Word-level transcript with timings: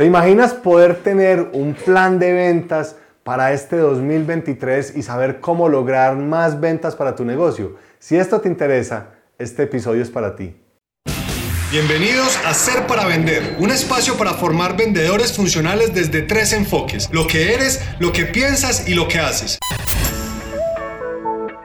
¿Te 0.00 0.06
imaginas 0.06 0.54
poder 0.54 1.02
tener 1.02 1.50
un 1.52 1.74
plan 1.74 2.18
de 2.18 2.32
ventas 2.32 2.96
para 3.22 3.52
este 3.52 3.76
2023 3.76 4.96
y 4.96 5.02
saber 5.02 5.40
cómo 5.40 5.68
lograr 5.68 6.16
más 6.16 6.58
ventas 6.58 6.96
para 6.96 7.14
tu 7.14 7.26
negocio? 7.26 7.76
Si 7.98 8.16
esto 8.16 8.40
te 8.40 8.48
interesa, 8.48 9.08
este 9.38 9.64
episodio 9.64 10.02
es 10.02 10.08
para 10.08 10.36
ti. 10.36 10.56
Bienvenidos 11.70 12.38
a 12.46 12.54
Ser 12.54 12.86
para 12.86 13.04
Vender, 13.04 13.56
un 13.58 13.70
espacio 13.70 14.16
para 14.16 14.32
formar 14.32 14.74
vendedores 14.74 15.34
funcionales 15.34 15.92
desde 15.92 16.22
tres 16.22 16.54
enfoques, 16.54 17.10
lo 17.12 17.26
que 17.26 17.52
eres, 17.52 17.86
lo 17.98 18.10
que 18.10 18.24
piensas 18.24 18.88
y 18.88 18.94
lo 18.94 19.06
que 19.06 19.18
haces. 19.18 19.58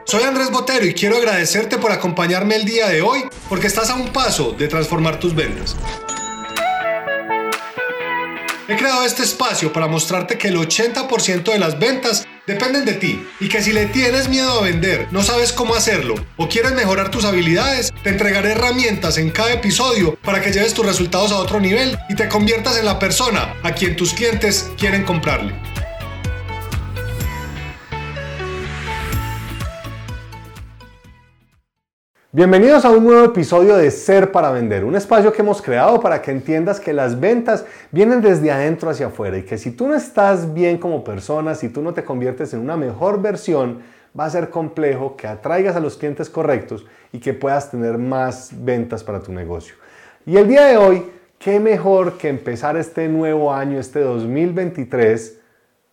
Soy 0.04 0.24
Andrés 0.24 0.50
Botero 0.50 0.84
y 0.84 0.92
quiero 0.92 1.16
agradecerte 1.16 1.78
por 1.78 1.90
acompañarme 1.90 2.56
el 2.56 2.66
día 2.66 2.86
de 2.90 3.00
hoy 3.00 3.20
porque 3.48 3.66
estás 3.66 3.88
a 3.88 3.94
un 3.94 4.08
paso 4.08 4.52
de 4.52 4.68
transformar 4.68 5.18
tus 5.18 5.34
ventas. 5.34 5.74
He 8.68 8.74
creado 8.74 9.04
este 9.04 9.22
espacio 9.22 9.72
para 9.72 9.86
mostrarte 9.86 10.38
que 10.38 10.48
el 10.48 10.56
80% 10.56 11.52
de 11.52 11.58
las 11.58 11.78
ventas 11.78 12.26
dependen 12.48 12.84
de 12.84 12.94
ti 12.94 13.24
y 13.38 13.48
que 13.48 13.62
si 13.62 13.72
le 13.72 13.86
tienes 13.86 14.28
miedo 14.28 14.58
a 14.58 14.62
vender, 14.62 15.06
no 15.12 15.22
sabes 15.22 15.52
cómo 15.52 15.76
hacerlo 15.76 16.16
o 16.36 16.48
quieres 16.48 16.72
mejorar 16.72 17.12
tus 17.12 17.24
habilidades, 17.24 17.94
te 18.02 18.10
entregaré 18.10 18.52
herramientas 18.52 19.18
en 19.18 19.30
cada 19.30 19.52
episodio 19.52 20.16
para 20.16 20.40
que 20.40 20.50
lleves 20.50 20.74
tus 20.74 20.84
resultados 20.84 21.30
a 21.30 21.36
otro 21.36 21.60
nivel 21.60 21.96
y 22.08 22.16
te 22.16 22.28
conviertas 22.28 22.76
en 22.76 22.86
la 22.86 22.98
persona 22.98 23.54
a 23.62 23.70
quien 23.70 23.94
tus 23.94 24.14
clientes 24.14 24.68
quieren 24.76 25.04
comprarle. 25.04 25.54
Bienvenidos 32.36 32.84
a 32.84 32.90
un 32.90 33.02
nuevo 33.02 33.24
episodio 33.24 33.78
de 33.78 33.90
Ser 33.90 34.30
para 34.30 34.50
Vender, 34.50 34.84
un 34.84 34.94
espacio 34.94 35.32
que 35.32 35.40
hemos 35.40 35.62
creado 35.62 35.98
para 36.00 36.20
que 36.20 36.30
entiendas 36.30 36.80
que 36.80 36.92
las 36.92 37.18
ventas 37.18 37.64
vienen 37.90 38.20
desde 38.20 38.52
adentro 38.52 38.90
hacia 38.90 39.06
afuera 39.06 39.38
y 39.38 39.42
que 39.44 39.56
si 39.56 39.70
tú 39.70 39.88
no 39.88 39.94
estás 39.94 40.52
bien 40.52 40.76
como 40.76 41.02
persona, 41.02 41.54
si 41.54 41.70
tú 41.70 41.80
no 41.80 41.94
te 41.94 42.04
conviertes 42.04 42.52
en 42.52 42.60
una 42.60 42.76
mejor 42.76 43.22
versión, 43.22 43.78
va 44.20 44.26
a 44.26 44.30
ser 44.30 44.50
complejo 44.50 45.16
que 45.16 45.26
atraigas 45.26 45.76
a 45.76 45.80
los 45.80 45.96
clientes 45.96 46.28
correctos 46.28 46.84
y 47.10 47.20
que 47.20 47.32
puedas 47.32 47.70
tener 47.70 47.96
más 47.96 48.50
ventas 48.52 49.02
para 49.02 49.22
tu 49.22 49.32
negocio. 49.32 49.74
Y 50.26 50.36
el 50.36 50.46
día 50.46 50.66
de 50.66 50.76
hoy, 50.76 51.10
qué 51.38 51.58
mejor 51.58 52.18
que 52.18 52.28
empezar 52.28 52.76
este 52.76 53.08
nuevo 53.08 53.54
año, 53.54 53.78
este 53.78 54.00
2023, 54.00 55.40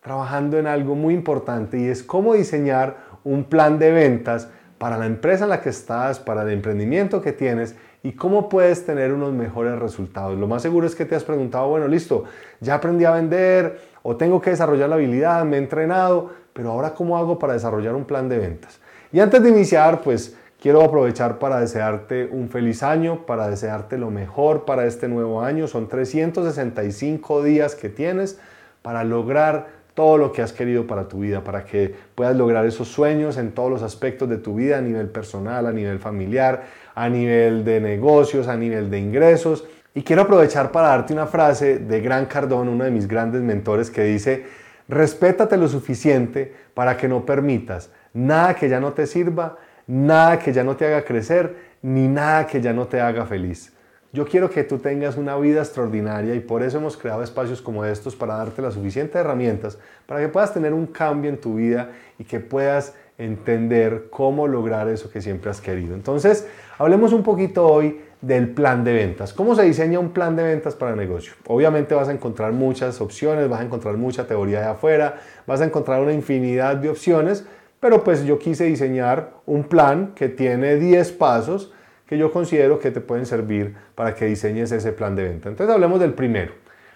trabajando 0.02 0.58
en 0.58 0.66
algo 0.66 0.94
muy 0.94 1.14
importante 1.14 1.78
y 1.78 1.86
es 1.86 2.02
cómo 2.02 2.34
diseñar 2.34 2.98
un 3.24 3.44
plan 3.44 3.78
de 3.78 3.92
ventas 3.92 4.50
para 4.84 4.98
la 4.98 5.06
empresa 5.06 5.44
en 5.44 5.48
la 5.48 5.62
que 5.62 5.70
estás, 5.70 6.18
para 6.20 6.42
el 6.42 6.50
emprendimiento 6.50 7.22
que 7.22 7.32
tienes 7.32 7.74
y 8.02 8.12
cómo 8.12 8.50
puedes 8.50 8.84
tener 8.84 9.14
unos 9.14 9.32
mejores 9.32 9.78
resultados. 9.78 10.38
Lo 10.38 10.46
más 10.46 10.60
seguro 10.60 10.86
es 10.86 10.94
que 10.94 11.06
te 11.06 11.14
has 11.14 11.24
preguntado, 11.24 11.68
bueno, 11.70 11.88
listo, 11.88 12.24
ya 12.60 12.74
aprendí 12.74 13.06
a 13.06 13.12
vender 13.12 13.80
o 14.02 14.14
tengo 14.16 14.42
que 14.42 14.50
desarrollar 14.50 14.90
la 14.90 14.96
habilidad, 14.96 15.42
me 15.46 15.56
he 15.56 15.58
entrenado, 15.58 16.32
pero 16.52 16.70
ahora 16.70 16.92
cómo 16.92 17.16
hago 17.16 17.38
para 17.38 17.54
desarrollar 17.54 17.94
un 17.94 18.04
plan 18.04 18.28
de 18.28 18.36
ventas. 18.36 18.78
Y 19.10 19.20
antes 19.20 19.42
de 19.42 19.48
iniciar, 19.48 20.02
pues 20.02 20.36
quiero 20.60 20.82
aprovechar 20.82 21.38
para 21.38 21.60
desearte 21.60 22.28
un 22.30 22.50
feliz 22.50 22.82
año, 22.82 23.24
para 23.24 23.48
desearte 23.48 23.96
lo 23.96 24.10
mejor 24.10 24.66
para 24.66 24.84
este 24.84 25.08
nuevo 25.08 25.40
año. 25.40 25.66
Son 25.66 25.88
365 25.88 27.42
días 27.42 27.74
que 27.74 27.88
tienes 27.88 28.38
para 28.82 29.02
lograr 29.02 29.68
todo 29.94 30.18
lo 30.18 30.32
que 30.32 30.42
has 30.42 30.52
querido 30.52 30.86
para 30.86 31.08
tu 31.08 31.20
vida, 31.20 31.42
para 31.42 31.64
que 31.64 31.94
puedas 32.14 32.36
lograr 32.36 32.66
esos 32.66 32.88
sueños 32.88 33.36
en 33.38 33.52
todos 33.52 33.70
los 33.70 33.82
aspectos 33.82 34.28
de 34.28 34.38
tu 34.38 34.56
vida, 34.56 34.78
a 34.78 34.80
nivel 34.80 35.08
personal, 35.08 35.66
a 35.66 35.72
nivel 35.72 35.98
familiar, 35.98 36.64
a 36.94 37.08
nivel 37.08 37.64
de 37.64 37.80
negocios, 37.80 38.48
a 38.48 38.56
nivel 38.56 38.90
de 38.90 38.98
ingresos. 38.98 39.64
Y 39.94 40.02
quiero 40.02 40.22
aprovechar 40.22 40.72
para 40.72 40.88
darte 40.88 41.12
una 41.12 41.26
frase 41.26 41.78
de 41.78 42.00
Gran 42.00 42.26
Cardón, 42.26 42.68
uno 42.68 42.84
de 42.84 42.90
mis 42.90 43.06
grandes 43.06 43.42
mentores, 43.42 43.90
que 43.90 44.02
dice, 44.02 44.44
respétate 44.88 45.56
lo 45.56 45.68
suficiente 45.68 46.52
para 46.74 46.96
que 46.96 47.08
no 47.08 47.24
permitas 47.24 47.90
nada 48.14 48.54
que 48.54 48.68
ya 48.68 48.80
no 48.80 48.92
te 48.92 49.06
sirva, 49.06 49.58
nada 49.86 50.38
que 50.38 50.52
ya 50.52 50.64
no 50.64 50.76
te 50.76 50.86
haga 50.86 51.04
crecer, 51.04 51.56
ni 51.82 52.08
nada 52.08 52.46
que 52.46 52.62
ya 52.62 52.72
no 52.72 52.86
te 52.86 53.00
haga 53.00 53.26
feliz. 53.26 53.73
Yo 54.14 54.24
quiero 54.24 54.48
que 54.48 54.62
tú 54.62 54.78
tengas 54.78 55.16
una 55.16 55.36
vida 55.36 55.58
extraordinaria 55.58 56.36
y 56.36 56.38
por 56.38 56.62
eso 56.62 56.78
hemos 56.78 56.96
creado 56.96 57.24
espacios 57.24 57.60
como 57.60 57.84
estos 57.84 58.14
para 58.14 58.36
darte 58.36 58.62
las 58.62 58.74
suficientes 58.74 59.16
herramientas 59.16 59.76
para 60.06 60.20
que 60.20 60.28
puedas 60.28 60.54
tener 60.54 60.72
un 60.72 60.86
cambio 60.86 61.28
en 61.28 61.40
tu 61.40 61.56
vida 61.56 61.90
y 62.16 62.22
que 62.22 62.38
puedas 62.38 62.94
entender 63.18 64.06
cómo 64.10 64.46
lograr 64.46 64.86
eso 64.86 65.10
que 65.10 65.20
siempre 65.20 65.50
has 65.50 65.60
querido. 65.60 65.96
Entonces, 65.96 66.46
hablemos 66.78 67.12
un 67.12 67.24
poquito 67.24 67.66
hoy 67.66 68.02
del 68.20 68.50
plan 68.50 68.84
de 68.84 68.92
ventas. 68.92 69.32
¿Cómo 69.32 69.56
se 69.56 69.64
diseña 69.64 69.98
un 69.98 70.10
plan 70.10 70.36
de 70.36 70.44
ventas 70.44 70.76
para 70.76 70.94
negocio? 70.94 71.32
Obviamente 71.48 71.96
vas 71.96 72.08
a 72.08 72.12
encontrar 72.12 72.52
muchas 72.52 73.00
opciones, 73.00 73.48
vas 73.48 73.62
a 73.62 73.64
encontrar 73.64 73.96
mucha 73.96 74.28
teoría 74.28 74.60
de 74.60 74.66
afuera, 74.66 75.16
vas 75.44 75.60
a 75.60 75.64
encontrar 75.64 76.00
una 76.00 76.12
infinidad 76.12 76.76
de 76.76 76.88
opciones, 76.88 77.44
pero 77.80 78.04
pues 78.04 78.24
yo 78.24 78.38
quise 78.38 78.62
diseñar 78.62 79.32
un 79.44 79.64
plan 79.64 80.12
que 80.14 80.28
tiene 80.28 80.76
10 80.76 81.10
pasos 81.14 81.72
que 82.06 82.18
yo 82.18 82.32
considero 82.32 82.78
que 82.78 82.90
te 82.90 83.00
pueden 83.00 83.26
servir 83.26 83.74
para 83.94 84.14
que 84.14 84.26
diseñes 84.26 84.72
ese 84.72 84.92
plan 84.92 85.16
de 85.16 85.24
venta. 85.24 85.48
Entonces 85.48 85.72
hablemos 85.74 86.00
del 86.00 86.12
primero. 86.12 86.52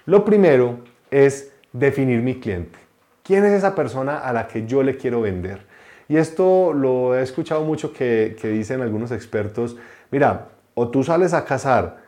Lo 0.07 0.25
primero 0.25 0.81
es 1.11 1.53
definir 1.73 2.21
mi 2.23 2.41
cliente. 2.41 2.79
¿Quién 3.23 3.45
es 3.45 3.53
esa 3.53 3.75
persona 3.75 4.19
a 4.19 4.33
la 4.33 4.47
que 4.47 4.67
yo 4.67 4.83
le 4.83 4.97
quiero 4.97 5.21
vender? 5.21 5.67
Y 6.09 6.17
esto 6.17 6.73
lo 6.73 7.15
he 7.15 7.23
escuchado 7.23 7.63
mucho 7.65 7.93
que, 7.93 8.35
dicen 8.43 8.81
algunos 8.81 9.11
expertos, 9.11 9.77
mira, 10.11 10.49
o 10.75 10.89
tú 10.89 11.05
sales 11.05 11.35
a 11.35 11.45
cazar 11.45 11.99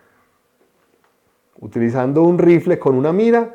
utilizando 1.58 2.22
un 2.22 2.38
rifle 2.38 2.78
con 2.78 2.94
una 2.94 3.12
mira, 3.12 3.54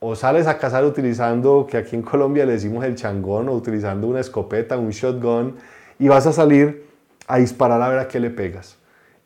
o 0.00 0.14
sales 0.14 0.46
a 0.46 0.58
cazar 0.58 0.84
utilizando, 0.84 1.66
que 1.66 1.78
aquí 1.78 1.96
en 1.96 2.02
Colombia 2.02 2.44
le 2.44 2.52
decimos 2.52 2.84
el 2.84 2.94
changón, 2.94 3.48
o 3.48 3.52
utilizando 3.52 4.06
una 4.06 4.20
escopeta, 4.20 4.76
un 4.76 4.90
shotgun, 4.90 5.56
y 5.98 6.08
vas 6.08 6.26
a 6.26 6.32
salir 6.32 6.87
a 7.28 7.38
disparar 7.38 7.80
a 7.80 7.88
ver 7.88 7.98
a 8.00 8.08
qué 8.08 8.18
le 8.18 8.30
pegas. 8.30 8.76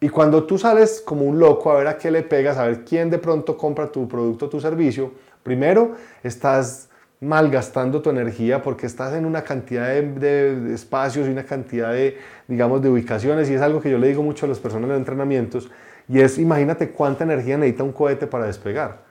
Y 0.01 0.09
cuando 0.09 0.45
tú 0.45 0.59
sales 0.59 1.01
como 1.05 1.23
un 1.25 1.39
loco 1.39 1.71
a 1.71 1.79
ver 1.79 1.87
a 1.87 1.97
qué 1.97 2.11
le 2.11 2.23
pegas, 2.23 2.59
a 2.59 2.67
ver 2.67 2.85
quién 2.85 3.09
de 3.09 3.19
pronto 3.19 3.57
compra 3.57 3.91
tu 3.91 4.09
producto 4.09 4.49
tu 4.49 4.61
servicio, 4.61 5.13
primero 5.45 5.93
estás 6.25 6.89
malgastando 7.21 8.03
tu 8.03 8.11
energía 8.11 8.63
porque 8.63 8.87
estás 8.87 9.15
en 9.15 9.25
una 9.25 9.43
cantidad 9.43 9.87
de, 9.87 10.75
espacios 10.75 11.29
y 11.29 11.31
una 11.31 11.45
cantidad 11.45 11.93
de, 11.93 12.19
digamos, 12.49 12.83
de 12.83 12.89
ubicaciones 12.89 13.49
y 13.49 13.55
es 13.55 13.63
algo 13.63 13.81
que 13.81 13.91
yo 13.91 13.99
le 13.99 14.09
digo 14.09 14.25
mucho 14.25 14.47
a 14.47 14.49
las 14.49 14.59
personas 14.59 14.91
en 14.91 14.97
entrenamientos 14.97 15.71
y 16.09 16.19
es, 16.19 16.37
imagínate 16.39 16.91
cuánta 16.91 17.23
energía 17.23 17.57
necesita 17.57 17.85
un 17.85 17.93
cohete 17.93 18.27
para 18.27 18.47
despegar. 18.47 19.03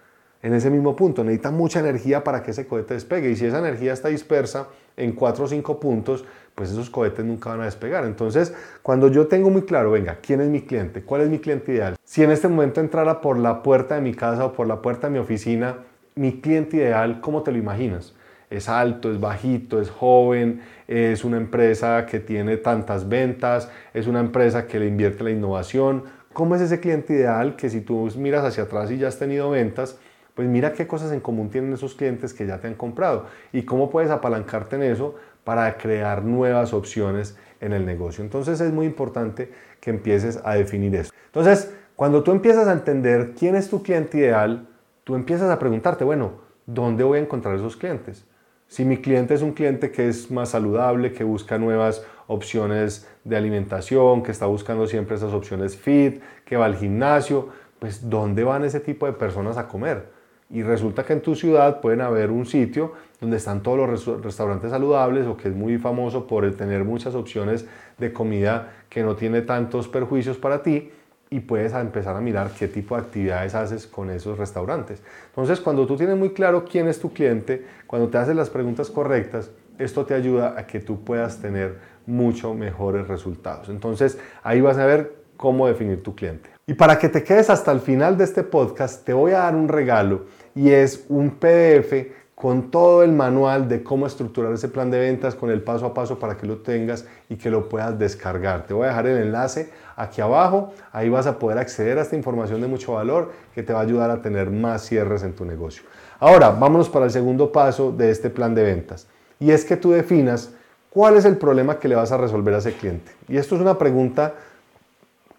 En 0.44 0.54
ese 0.54 0.70
mismo 0.70 0.94
punto, 0.96 1.24
necesita 1.24 1.52
mucha 1.52 1.80
energía 1.80 2.22
para 2.22 2.44
que 2.44 2.52
ese 2.52 2.68
cohete 2.68 2.96
despegue 2.96 3.30
y 3.30 3.38
si 3.38 3.46
esa 3.46 3.60
energía 3.60 3.94
está 3.94 4.10
dispersa 4.10 4.68
en 4.98 5.14
cuatro 5.14 5.46
o 5.46 5.48
cinco 5.48 5.80
puntos, 5.80 6.26
pues 6.56 6.72
esos 6.72 6.90
cohetes 6.90 7.26
nunca 7.26 7.50
van 7.50 7.62
a 7.62 7.66
despegar. 7.66 8.06
Entonces, 8.06 8.54
cuando 8.82 9.08
yo 9.08 9.28
tengo 9.28 9.50
muy 9.50 9.64
claro, 9.64 9.92
venga, 9.92 10.18
¿quién 10.22 10.42
es 10.42 10.50
mi 10.50 10.62
cliente? 10.62 11.02
¿Cuál 11.02 11.22
es 11.22 11.30
mi 11.30 11.40
cliente 11.40 11.74
ideal? 11.74 11.96
Si 12.04 12.24
en 12.24 12.32
este 12.32 12.48
momento 12.48 12.82
entrara 12.82 13.22
por 13.22 13.38
la 13.38 13.64
puerta 13.64 13.96
de 13.96 14.02
mi 14.02 14.14
casa 14.14 14.46
o 14.46 14.54
por 14.54 14.68
la 14.68 14.82
puerta 14.82 15.08
de 15.08 15.14
mi 15.14 15.20
oficina, 15.20 15.78
mi 16.16 16.42
cliente 16.42 16.78
ideal, 16.78 17.22
¿cómo 17.22 17.42
te 17.42 17.52
lo 17.52 17.58
imaginas? 17.58 18.14
Es 18.50 18.68
alto, 18.68 19.10
es 19.10 19.20
bajito, 19.20 19.80
es 19.80 19.90
joven, 19.90 20.62
es 20.88 21.24
una 21.24 21.38
empresa 21.38 22.06
que 22.06 22.20
tiene 22.20 22.58
tantas 22.58 23.08
ventas, 23.08 23.70
es 23.94 24.08
una 24.08 24.20
empresa 24.20 24.68
que 24.68 24.78
le 24.78 24.88
invierte 24.88 25.24
la 25.24 25.32
innovación. 25.32 26.04
¿Cómo 26.34 26.56
es 26.56 26.62
ese 26.62 26.82
cliente 26.82 27.14
ideal 27.14 27.56
que 27.56 27.70
si 27.70 27.80
tú 27.82 28.10
miras 28.18 28.44
hacia 28.44 28.64
atrás 28.64 28.92
y 28.92 28.98
ya 28.98 29.08
has 29.08 29.18
tenido 29.18 29.50
ventas, 29.50 29.98
pues 30.42 30.50
mira 30.50 30.74
qué 30.74 30.88
cosas 30.88 31.12
en 31.12 31.20
común 31.20 31.52
tienen 31.52 31.72
esos 31.72 31.94
clientes 31.94 32.34
que 32.34 32.48
ya 32.48 32.60
te 32.60 32.66
han 32.66 32.74
comprado 32.74 33.28
y 33.54 33.62
cómo 33.62 33.92
puedes 33.92 34.10
apalancarte 34.10 34.76
en 34.76 34.82
eso 34.82 35.14
para 35.44 35.78
crear 35.78 36.24
nuevas 36.24 36.74
opciones 36.74 37.38
en 37.60 37.74
el 37.74 37.86
negocio. 37.86 38.24
Entonces 38.24 38.60
es 38.60 38.74
muy 38.74 38.88
importante 38.88 39.52
que 39.80 39.92
empieces 39.92 40.42
a 40.44 40.56
definir 40.56 40.96
eso. 40.96 41.14
Entonces, 41.28 41.72
cuando 41.96 42.24
tú 42.24 42.32
empiezas 42.32 42.68
a 42.68 42.74
entender 42.74 43.34
quién 43.38 43.56
es 43.56 43.70
tu 43.70 43.84
cliente 43.84 44.18
ideal, 44.18 44.68
tú 45.04 45.14
empiezas 45.14 45.52
a 45.52 45.60
preguntarte, 45.60 46.04
bueno, 46.04 46.32
¿dónde 46.66 47.04
voy 47.04 47.20
a 47.20 47.22
encontrar 47.22 47.54
esos 47.54 47.78
clientes? 47.78 48.26
Si 48.66 48.84
mi 48.84 48.98
cliente 48.98 49.36
es 49.36 49.44
un 49.44 49.52
cliente 49.52 49.92
que 49.92 50.08
es 50.08 50.32
más 50.32 50.50
saludable, 50.50 51.14
que 51.14 51.24
busca 51.24 51.60
nuevas 51.60 52.04
opciones 52.26 53.08
de 53.24 53.38
alimentación, 53.38 54.24
que 54.24 54.32
está 54.32 54.48
buscando 54.48 54.88
siempre 54.88 55.18
esas 55.18 55.34
opciones 55.34 55.78
fit, 55.78 56.20
que 56.46 56.58
va 56.58 56.66
al 56.66 56.78
gimnasio, 56.78 57.50
pues 57.78 58.10
¿dónde 58.10 58.44
van 58.44 58.64
ese 58.64 58.80
tipo 58.80 59.06
de 59.06 59.14
personas 59.14 59.58
a 59.58 59.68
comer? 59.68 60.21
Y 60.52 60.64
resulta 60.64 61.04
que 61.04 61.14
en 61.14 61.22
tu 61.22 61.36
ciudad 61.36 61.80
pueden 61.82 62.02
haber 62.02 62.30
un 62.30 62.46
sitio 62.46 62.94
donde 63.20 63.38
están 63.38 63.64
todos 63.64 63.78
los 63.78 64.24
restaurantes 64.24 64.72
saludables 64.72 65.28
o 65.28 65.38
que 65.38 65.48
es 65.48 65.56
muy 65.56 65.78
famoso 65.78 66.28
por 66.28 66.50
tener 66.56 66.84
muchas 66.84 67.16
opciones 67.16 67.66
de 67.98 68.12
comida 68.12 68.74
que 68.90 69.04
no 69.04 69.16
tiene 69.16 69.42
tantos 69.42 69.88
perjuicios 69.88 70.38
para 70.38 70.62
ti 70.62 70.92
y 71.30 71.40
puedes 71.40 71.72
empezar 71.74 72.16
a 72.16 72.22
mirar 72.22 72.52
qué 72.52 72.68
tipo 72.68 72.96
de 72.96 73.04
actividades 73.04 73.56
haces 73.56 73.88
con 73.88 74.10
esos 74.10 74.38
restaurantes. 74.38 75.02
Entonces, 75.28 75.62
cuando 75.62 75.88
tú 75.88 75.96
tienes 75.96 76.18
muy 76.18 76.32
claro 76.32 76.66
quién 76.66 76.90
es 76.90 77.00
tu 77.00 77.14
cliente, 77.14 77.66
cuando 77.88 78.10
te 78.10 78.18
haces 78.18 78.36
las 78.36 78.50
preguntas 78.50 78.90
correctas, 78.90 79.50
esto 79.80 80.06
te 80.06 80.14
ayuda 80.14 80.56
a 80.58 80.68
que 80.68 80.82
tú 80.82 81.06
puedas 81.06 81.42
tener 81.42 81.78
mucho 82.06 82.54
mejores 82.54 83.08
resultados. 83.08 83.70
Entonces, 83.70 84.20
ahí 84.44 84.60
vas 84.60 84.78
a 84.78 84.86
ver 84.86 85.21
cómo 85.42 85.68
definir 85.68 86.02
tu 86.02 86.16
cliente. 86.16 86.50
Y 86.68 86.76
para 86.76 86.98
que 87.00 87.10
te 87.10 87.24
quedes 87.24 87.50
hasta 87.50 87.72
el 87.72 87.82
final 87.82 88.16
de 88.16 88.24
este 88.24 88.44
podcast, 88.44 89.04
te 89.04 89.12
voy 89.12 89.32
a 89.32 89.40
dar 89.40 89.56
un 89.56 89.68
regalo 89.68 90.28
y 90.56 90.70
es 90.70 91.04
un 91.10 91.32
PDF 91.32 91.94
con 92.36 92.72
todo 92.72 93.04
el 93.04 93.12
manual 93.12 93.68
de 93.68 93.84
cómo 93.84 94.06
estructurar 94.06 94.54
ese 94.54 94.70
plan 94.70 94.90
de 94.90 95.00
ventas, 95.00 95.36
con 95.36 95.50
el 95.50 95.62
paso 95.62 95.88
a 95.88 95.94
paso 95.94 96.20
para 96.20 96.38
que 96.38 96.48
lo 96.48 96.60
tengas 96.60 97.06
y 97.28 97.36
que 97.36 97.50
lo 97.50 97.68
puedas 97.68 97.98
descargar. 97.98 98.66
Te 98.68 98.74
voy 98.74 98.86
a 98.86 98.90
dejar 98.90 99.08
el 99.08 99.18
enlace 99.18 99.72
aquí 99.96 100.22
abajo, 100.22 100.74
ahí 100.92 101.10
vas 101.10 101.28
a 101.28 101.40
poder 101.40 101.58
acceder 101.58 101.98
a 101.98 102.04
esta 102.04 102.16
información 102.16 102.62
de 102.62 102.68
mucho 102.68 102.94
valor 102.94 103.32
que 103.54 103.64
te 103.64 103.74
va 103.74 103.80
a 103.80 103.84
ayudar 103.84 104.10
a 104.12 104.22
tener 104.22 104.50
más 104.52 104.86
cierres 104.86 105.24
en 105.24 105.34
tu 105.34 105.44
negocio. 105.44 105.84
Ahora, 106.20 106.52
vámonos 106.52 106.88
para 106.88 107.06
el 107.06 107.12
segundo 107.12 107.52
paso 107.52 107.92
de 107.92 108.12
este 108.12 108.30
plan 108.30 108.54
de 108.54 108.64
ventas 108.64 109.08
y 109.40 109.52
es 109.52 109.66
que 109.66 109.76
tú 109.76 109.92
definas 109.92 110.52
cuál 110.92 111.18
es 111.18 111.26
el 111.26 111.38
problema 111.38 111.80
que 111.80 111.88
le 111.88 111.96
vas 111.96 112.12
a 112.12 112.18
resolver 112.18 112.54
a 112.54 112.60
ese 112.60 112.74
cliente. 112.74 113.12
Y 113.28 113.38
esto 113.38 113.56
es 113.56 113.62
una 113.62 113.78
pregunta 113.78 114.36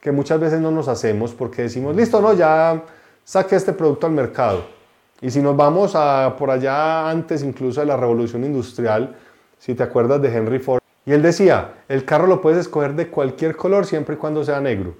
que 0.02 0.12
muchas 0.12 0.38
veces 0.38 0.60
no 0.60 0.70
nos 0.70 0.88
hacemos 0.88 1.32
porque 1.32 1.62
decimos, 1.62 1.96
listo, 1.96 2.20
no, 2.20 2.34
ya 2.34 2.82
saqué 3.24 3.56
este 3.56 3.72
producto 3.72 4.06
al 4.06 4.12
mercado 4.12 4.82
y 5.22 5.30
si 5.30 5.40
nos 5.40 5.56
vamos 5.56 5.92
a 5.94 6.34
por 6.36 6.50
allá 6.50 7.08
antes 7.08 7.44
incluso 7.44 7.80
de 7.80 7.86
la 7.86 7.96
revolución 7.96 8.44
industrial, 8.44 9.14
si 9.56 9.72
te 9.76 9.84
acuerdas 9.84 10.20
de 10.20 10.36
Henry 10.36 10.58
Ford, 10.58 10.80
y 11.06 11.12
él 11.12 11.22
decía, 11.22 11.74
el 11.88 12.04
carro 12.04 12.26
lo 12.26 12.40
puedes 12.40 12.58
escoger 12.58 12.94
de 12.96 13.08
cualquier 13.08 13.56
color 13.56 13.86
siempre 13.86 14.16
y 14.16 14.18
cuando 14.18 14.44
sea 14.44 14.60
negro. 14.60 14.96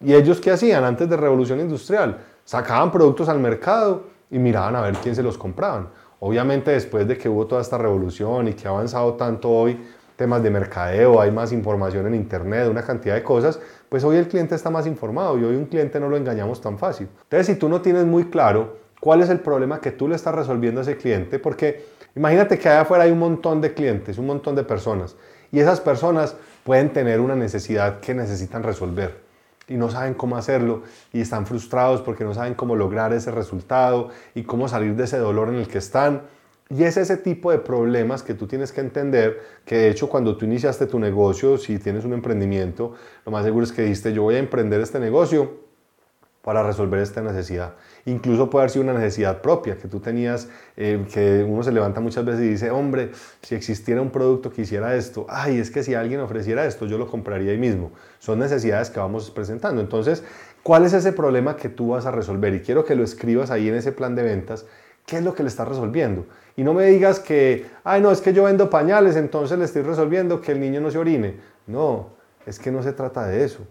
¿Y 0.00 0.14
ellos 0.14 0.40
qué 0.40 0.52
hacían 0.52 0.84
antes 0.84 1.08
de 1.08 1.16
revolución 1.16 1.58
industrial? 1.58 2.18
Sacaban 2.44 2.92
productos 2.92 3.28
al 3.28 3.40
mercado 3.40 4.04
y 4.30 4.38
miraban 4.38 4.76
a 4.76 4.80
ver 4.80 4.94
quién 5.02 5.16
se 5.16 5.24
los 5.24 5.36
compraban. 5.36 5.88
Obviamente 6.20 6.70
después 6.70 7.08
de 7.08 7.18
que 7.18 7.28
hubo 7.28 7.46
toda 7.46 7.62
esta 7.62 7.78
revolución 7.78 8.46
y 8.46 8.52
que 8.54 8.68
ha 8.68 8.70
avanzado 8.70 9.14
tanto 9.14 9.50
hoy 9.50 9.76
temas 10.22 10.40
de 10.40 10.50
mercadeo, 10.50 11.20
hay 11.20 11.32
más 11.32 11.50
información 11.50 12.06
en 12.06 12.14
internet, 12.14 12.68
una 12.70 12.84
cantidad 12.84 13.16
de 13.16 13.24
cosas, 13.24 13.58
pues 13.88 14.04
hoy 14.04 14.18
el 14.18 14.28
cliente 14.28 14.54
está 14.54 14.70
más 14.70 14.86
informado 14.86 15.36
y 15.36 15.42
hoy 15.42 15.56
un 15.56 15.66
cliente 15.66 15.98
no 15.98 16.08
lo 16.08 16.16
engañamos 16.16 16.60
tan 16.60 16.78
fácil. 16.78 17.08
Entonces 17.24 17.48
si 17.48 17.56
tú 17.56 17.68
no 17.68 17.80
tienes 17.80 18.04
muy 18.04 18.26
claro 18.26 18.76
cuál 19.00 19.20
es 19.20 19.30
el 19.30 19.40
problema 19.40 19.80
que 19.80 19.90
tú 19.90 20.06
le 20.06 20.14
estás 20.14 20.32
resolviendo 20.32 20.78
a 20.80 20.82
ese 20.84 20.96
cliente, 20.96 21.40
porque 21.40 21.86
imagínate 22.14 22.56
que 22.56 22.68
allá 22.68 22.82
afuera 22.82 23.02
hay 23.02 23.10
un 23.10 23.18
montón 23.18 23.60
de 23.60 23.74
clientes, 23.74 24.16
un 24.16 24.28
montón 24.28 24.54
de 24.54 24.62
personas, 24.62 25.16
y 25.50 25.58
esas 25.58 25.80
personas 25.80 26.36
pueden 26.62 26.92
tener 26.92 27.18
una 27.18 27.34
necesidad 27.34 27.98
que 27.98 28.14
necesitan 28.14 28.62
resolver 28.62 29.16
y 29.66 29.74
no 29.74 29.90
saben 29.90 30.14
cómo 30.14 30.36
hacerlo 30.36 30.82
y 31.12 31.20
están 31.20 31.46
frustrados 31.46 32.00
porque 32.00 32.22
no 32.22 32.32
saben 32.32 32.54
cómo 32.54 32.76
lograr 32.76 33.12
ese 33.12 33.32
resultado 33.32 34.10
y 34.36 34.44
cómo 34.44 34.68
salir 34.68 34.94
de 34.94 35.02
ese 35.02 35.18
dolor 35.18 35.48
en 35.48 35.56
el 35.56 35.66
que 35.66 35.78
están. 35.78 36.22
Y 36.72 36.84
es 36.84 36.96
ese 36.96 37.18
tipo 37.18 37.50
de 37.50 37.58
problemas 37.58 38.22
que 38.22 38.32
tú 38.32 38.46
tienes 38.46 38.72
que 38.72 38.80
entender, 38.80 39.40
que 39.66 39.76
de 39.76 39.90
hecho 39.90 40.08
cuando 40.08 40.38
tú 40.38 40.46
iniciaste 40.46 40.86
tu 40.86 40.98
negocio, 40.98 41.58
si 41.58 41.78
tienes 41.78 42.06
un 42.06 42.14
emprendimiento, 42.14 42.94
lo 43.26 43.32
más 43.32 43.44
seguro 43.44 43.64
es 43.64 43.72
que 43.72 43.82
dijiste, 43.82 44.14
yo 44.14 44.22
voy 44.22 44.36
a 44.36 44.38
emprender 44.38 44.80
este 44.80 44.98
negocio 44.98 45.60
para 46.40 46.62
resolver 46.62 47.00
esta 47.00 47.20
necesidad. 47.20 47.74
Incluso 48.06 48.48
puede 48.48 48.62
haber 48.62 48.70
sido 48.70 48.84
una 48.84 48.94
necesidad 48.94 49.42
propia 49.42 49.76
que 49.76 49.86
tú 49.86 50.00
tenías, 50.00 50.48
eh, 50.78 51.04
que 51.12 51.44
uno 51.46 51.62
se 51.62 51.72
levanta 51.72 52.00
muchas 52.00 52.24
veces 52.24 52.40
y 52.40 52.48
dice, 52.48 52.70
hombre, 52.70 53.10
si 53.42 53.54
existiera 53.54 54.00
un 54.00 54.10
producto 54.10 54.50
que 54.50 54.62
hiciera 54.62 54.96
esto, 54.96 55.26
ay, 55.28 55.58
es 55.58 55.70
que 55.70 55.82
si 55.82 55.94
alguien 55.94 56.20
ofreciera 56.20 56.64
esto, 56.64 56.86
yo 56.86 56.96
lo 56.96 57.06
compraría 57.06 57.52
ahí 57.52 57.58
mismo. 57.58 57.92
Son 58.18 58.38
necesidades 58.38 58.88
que 58.88 58.98
vamos 58.98 59.30
presentando. 59.30 59.82
Entonces, 59.82 60.24
¿cuál 60.62 60.86
es 60.86 60.94
ese 60.94 61.12
problema 61.12 61.54
que 61.54 61.68
tú 61.68 61.88
vas 61.88 62.06
a 62.06 62.10
resolver? 62.10 62.54
Y 62.54 62.60
quiero 62.60 62.86
que 62.86 62.94
lo 62.94 63.04
escribas 63.04 63.50
ahí 63.50 63.68
en 63.68 63.74
ese 63.74 63.92
plan 63.92 64.14
de 64.14 64.22
ventas. 64.22 64.64
¿Qué 65.06 65.18
es 65.18 65.24
lo 65.24 65.34
que 65.34 65.42
le 65.42 65.48
estás 65.48 65.68
resolviendo? 65.68 66.26
Y 66.56 66.64
no 66.64 66.74
me 66.74 66.86
digas 66.86 67.20
que, 67.20 67.66
ay, 67.84 68.00
no, 68.00 68.10
es 68.10 68.20
que 68.20 68.32
yo 68.32 68.44
vendo 68.44 68.70
pañales, 68.70 69.16
entonces 69.16 69.58
le 69.58 69.64
estoy 69.64 69.82
resolviendo 69.82 70.40
que 70.40 70.52
el 70.52 70.60
niño 70.60 70.80
no 70.80 70.90
se 70.90 70.98
orine. 70.98 71.36
No, 71.66 72.10
es 72.46 72.58
que 72.58 72.70
no 72.70 72.82
se 72.82 72.92
trata 72.92 73.26
de 73.26 73.44
eso 73.44 73.66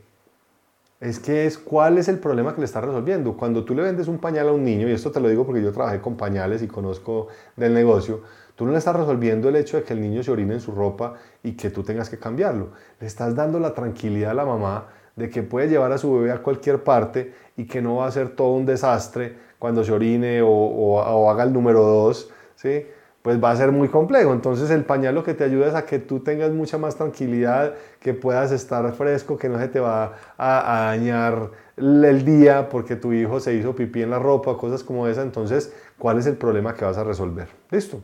es 1.02 1.20
que 1.20 1.48
es 1.48 1.58
cuál 1.58 1.98
es 1.98 2.08
el 2.08 2.20
problema 2.20 2.54
que 2.54 2.62
le 2.62 2.66
está 2.66 2.80
resolviendo. 2.80 3.36
Cuando 3.36 3.66
tú 3.66 3.74
le 3.74 3.82
vendes 3.82 4.08
un 4.08 4.20
pañal 4.20 4.48
a 4.50 4.52
un 4.52 4.64
niño, 4.64 4.88
y 4.88 4.92
esto 4.92 5.12
te 5.12 5.20
lo 5.20 5.30
digo 5.30 5.46
porque 5.48 5.62
yo 5.62 5.72
trabajé 5.74 6.00
con 6.00 6.16
pañales 6.16 6.62
y 6.62 6.68
conozco 6.68 7.28
del 7.56 7.74
negocio, 7.74 8.22
tú 8.56 8.66
no 8.66 8.72
le 8.72 8.78
estás 8.78 8.96
resolviendo 8.96 9.50
el 9.50 9.56
hecho 9.56 9.78
de 9.78 9.84
que 9.84 9.94
el 9.94 10.02
niño 10.02 10.22
se 10.22 10.30
orine 10.30 10.54
en 10.54 10.62
su 10.62 10.72
ropa 10.72 11.16
y 11.42 11.54
que 11.54 11.72
tú 11.72 11.82
tengas 11.82 12.08
que 12.08 12.20
cambiarlo. 12.20 12.70
Le 13.00 13.08
estás 13.08 13.36
dando 13.36 13.60
la 13.60 13.74
tranquilidad 13.74 14.32
a 14.32 14.36
la 14.36 14.46
mamá 14.46 14.90
de 15.16 15.28
que 15.32 15.42
puede 15.42 15.70
llevar 15.70 15.92
a 15.92 15.98
su 15.98 16.14
bebé 16.14 16.32
a 16.32 16.44
cualquier 16.44 16.84
parte 16.84 17.34
y 17.58 17.66
que 17.66 17.82
no 17.82 17.96
va 17.96 18.06
a 18.06 18.12
ser 18.12 18.36
todo 18.36 18.54
un 18.54 18.68
desastre 18.68 19.38
cuando 19.62 19.84
se 19.84 19.92
orine 19.92 20.42
o, 20.44 21.30
haga 21.30 21.44
el 21.44 21.54
número 21.54 21.84
dos, 21.84 22.32
¿sí? 22.56 22.84
pues 23.22 23.42
va 23.42 23.52
a 23.52 23.56
ser 23.56 23.72
muy 23.72 23.90
complejo. 23.90 24.34
Entonces 24.34 24.72
el 24.72 24.86
pañal 24.86 25.14
lo 25.14 25.24
que 25.24 25.36
te 25.36 25.44
ayuda 25.44 25.68
es 25.68 25.76
a 25.76 25.86
que 25.86 26.00
tú 26.00 26.22
tengas 26.22 26.50
mucha 26.50 26.80
más 26.80 26.96
tranquilidad, 26.96 27.76
que 28.00 28.16
puedas 28.16 28.52
estar 28.52 28.92
fresco, 28.94 29.38
que 29.38 29.50
no 29.50 29.60
se 29.60 29.68
te 29.68 29.80
va 29.80 30.16
a, 30.36 30.86
dañar 30.88 31.52
el 31.78 32.26
día 32.26 32.70
porque 32.70 32.96
tu 32.96 33.14
hijo 33.14 33.40
se 33.40 33.54
hizo 33.54 33.76
pipí 33.76 34.02
en 34.02 34.10
la 34.10 34.18
ropa, 34.18 34.58
cosas 34.58 34.84
como 34.84 35.08
esa. 35.08 35.22
Entonces, 35.22 35.72
¿cuál 36.00 36.18
es 36.18 36.26
el 36.26 36.38
problema 36.38 36.74
que 36.74 36.84
vas 36.84 36.98
a 36.98 37.04
resolver? 37.04 37.48
Listo. 37.70 38.02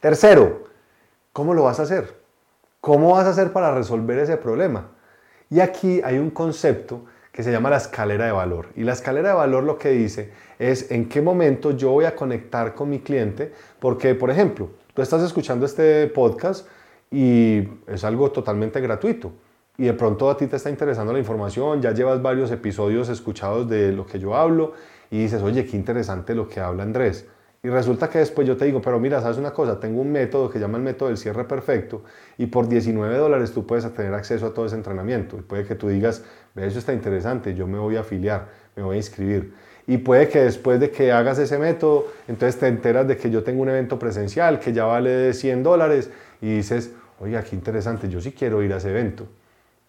Tercero, 0.00 0.64
¿cómo 1.32 1.54
lo 1.54 1.62
vas 1.62 1.80
a 1.80 1.84
hacer? 1.84 2.14
¿Cómo 2.82 3.14
vas 3.14 3.24
a 3.24 3.30
hacer 3.30 3.54
para 3.54 3.74
resolver 3.74 4.18
ese 4.18 4.36
problema? 4.36 4.88
Y 5.48 5.60
aquí 5.60 6.02
hay 6.04 6.18
un 6.18 6.28
concepto 6.28 7.06
que 7.32 7.42
se 7.42 7.50
llama 7.50 7.70
la 7.70 7.78
escalera 7.78 8.26
de 8.26 8.32
valor. 8.32 8.68
Y 8.76 8.84
la 8.84 8.92
escalera 8.92 9.30
de 9.30 9.34
valor 9.34 9.64
lo 9.64 9.78
que 9.78 9.90
dice 9.90 10.30
es 10.58 10.90
en 10.90 11.08
qué 11.08 11.22
momento 11.22 11.72
yo 11.72 11.90
voy 11.90 12.04
a 12.04 12.14
conectar 12.14 12.74
con 12.74 12.90
mi 12.90 13.00
cliente, 13.00 13.52
porque 13.80 14.14
por 14.14 14.30
ejemplo, 14.30 14.70
tú 14.94 15.02
estás 15.02 15.22
escuchando 15.22 15.64
este 15.64 16.06
podcast 16.08 16.68
y 17.10 17.66
es 17.86 18.04
algo 18.04 18.30
totalmente 18.30 18.80
gratuito. 18.80 19.32
Y 19.78 19.84
de 19.84 19.94
pronto 19.94 20.30
a 20.30 20.36
ti 20.36 20.46
te 20.46 20.56
está 20.56 20.68
interesando 20.68 21.14
la 21.14 21.18
información, 21.18 21.80
ya 21.80 21.92
llevas 21.92 22.20
varios 22.20 22.50
episodios 22.50 23.08
escuchados 23.08 23.68
de 23.68 23.90
lo 23.92 24.04
que 24.04 24.18
yo 24.18 24.36
hablo 24.36 24.74
y 25.10 25.18
dices, 25.22 25.42
oye, 25.42 25.66
qué 25.66 25.76
interesante 25.76 26.34
lo 26.34 26.46
que 26.46 26.60
habla 26.60 26.82
Andrés. 26.82 27.26
Y 27.64 27.68
resulta 27.68 28.10
que 28.10 28.18
después 28.18 28.46
yo 28.46 28.56
te 28.56 28.64
digo, 28.64 28.82
pero 28.82 28.98
mira, 28.98 29.20
sabes 29.20 29.38
una 29.38 29.52
cosa, 29.52 29.78
tengo 29.78 30.00
un 30.00 30.10
método 30.10 30.50
que 30.50 30.58
llama 30.58 30.78
el 30.78 30.82
método 30.82 31.10
del 31.10 31.16
cierre 31.16 31.44
perfecto 31.44 32.02
y 32.36 32.46
por 32.46 32.68
19 32.68 33.16
dólares 33.16 33.52
tú 33.52 33.64
puedes 33.64 33.88
tener 33.94 34.12
acceso 34.14 34.46
a 34.46 34.54
todo 34.54 34.66
ese 34.66 34.74
entrenamiento. 34.74 35.38
Y 35.38 35.42
puede 35.42 35.64
que 35.64 35.76
tú 35.76 35.88
digas, 35.88 36.24
ve, 36.54 36.66
eso 36.66 36.80
está 36.80 36.92
interesante, 36.92 37.54
yo 37.54 37.68
me 37.68 37.78
voy 37.78 37.96
a 37.96 38.00
afiliar, 38.00 38.48
me 38.74 38.82
voy 38.82 38.94
a 38.94 38.98
inscribir. 38.98 39.54
Y 39.86 39.98
puede 39.98 40.28
que 40.28 40.40
después 40.40 40.80
de 40.80 40.90
que 40.90 41.12
hagas 41.12 41.38
ese 41.38 41.56
método, 41.56 42.06
entonces 42.26 42.58
te 42.58 42.66
enteras 42.66 43.06
de 43.06 43.16
que 43.16 43.30
yo 43.30 43.44
tengo 43.44 43.62
un 43.62 43.68
evento 43.68 43.96
presencial 43.96 44.58
que 44.58 44.72
ya 44.72 44.84
vale 44.84 45.32
100 45.32 45.62
dólares 45.62 46.10
y 46.40 46.56
dices, 46.56 46.90
oiga, 47.20 47.44
qué 47.44 47.54
interesante, 47.54 48.08
yo 48.08 48.20
sí 48.20 48.32
quiero 48.32 48.60
ir 48.64 48.72
a 48.72 48.78
ese 48.78 48.90
evento. 48.90 49.28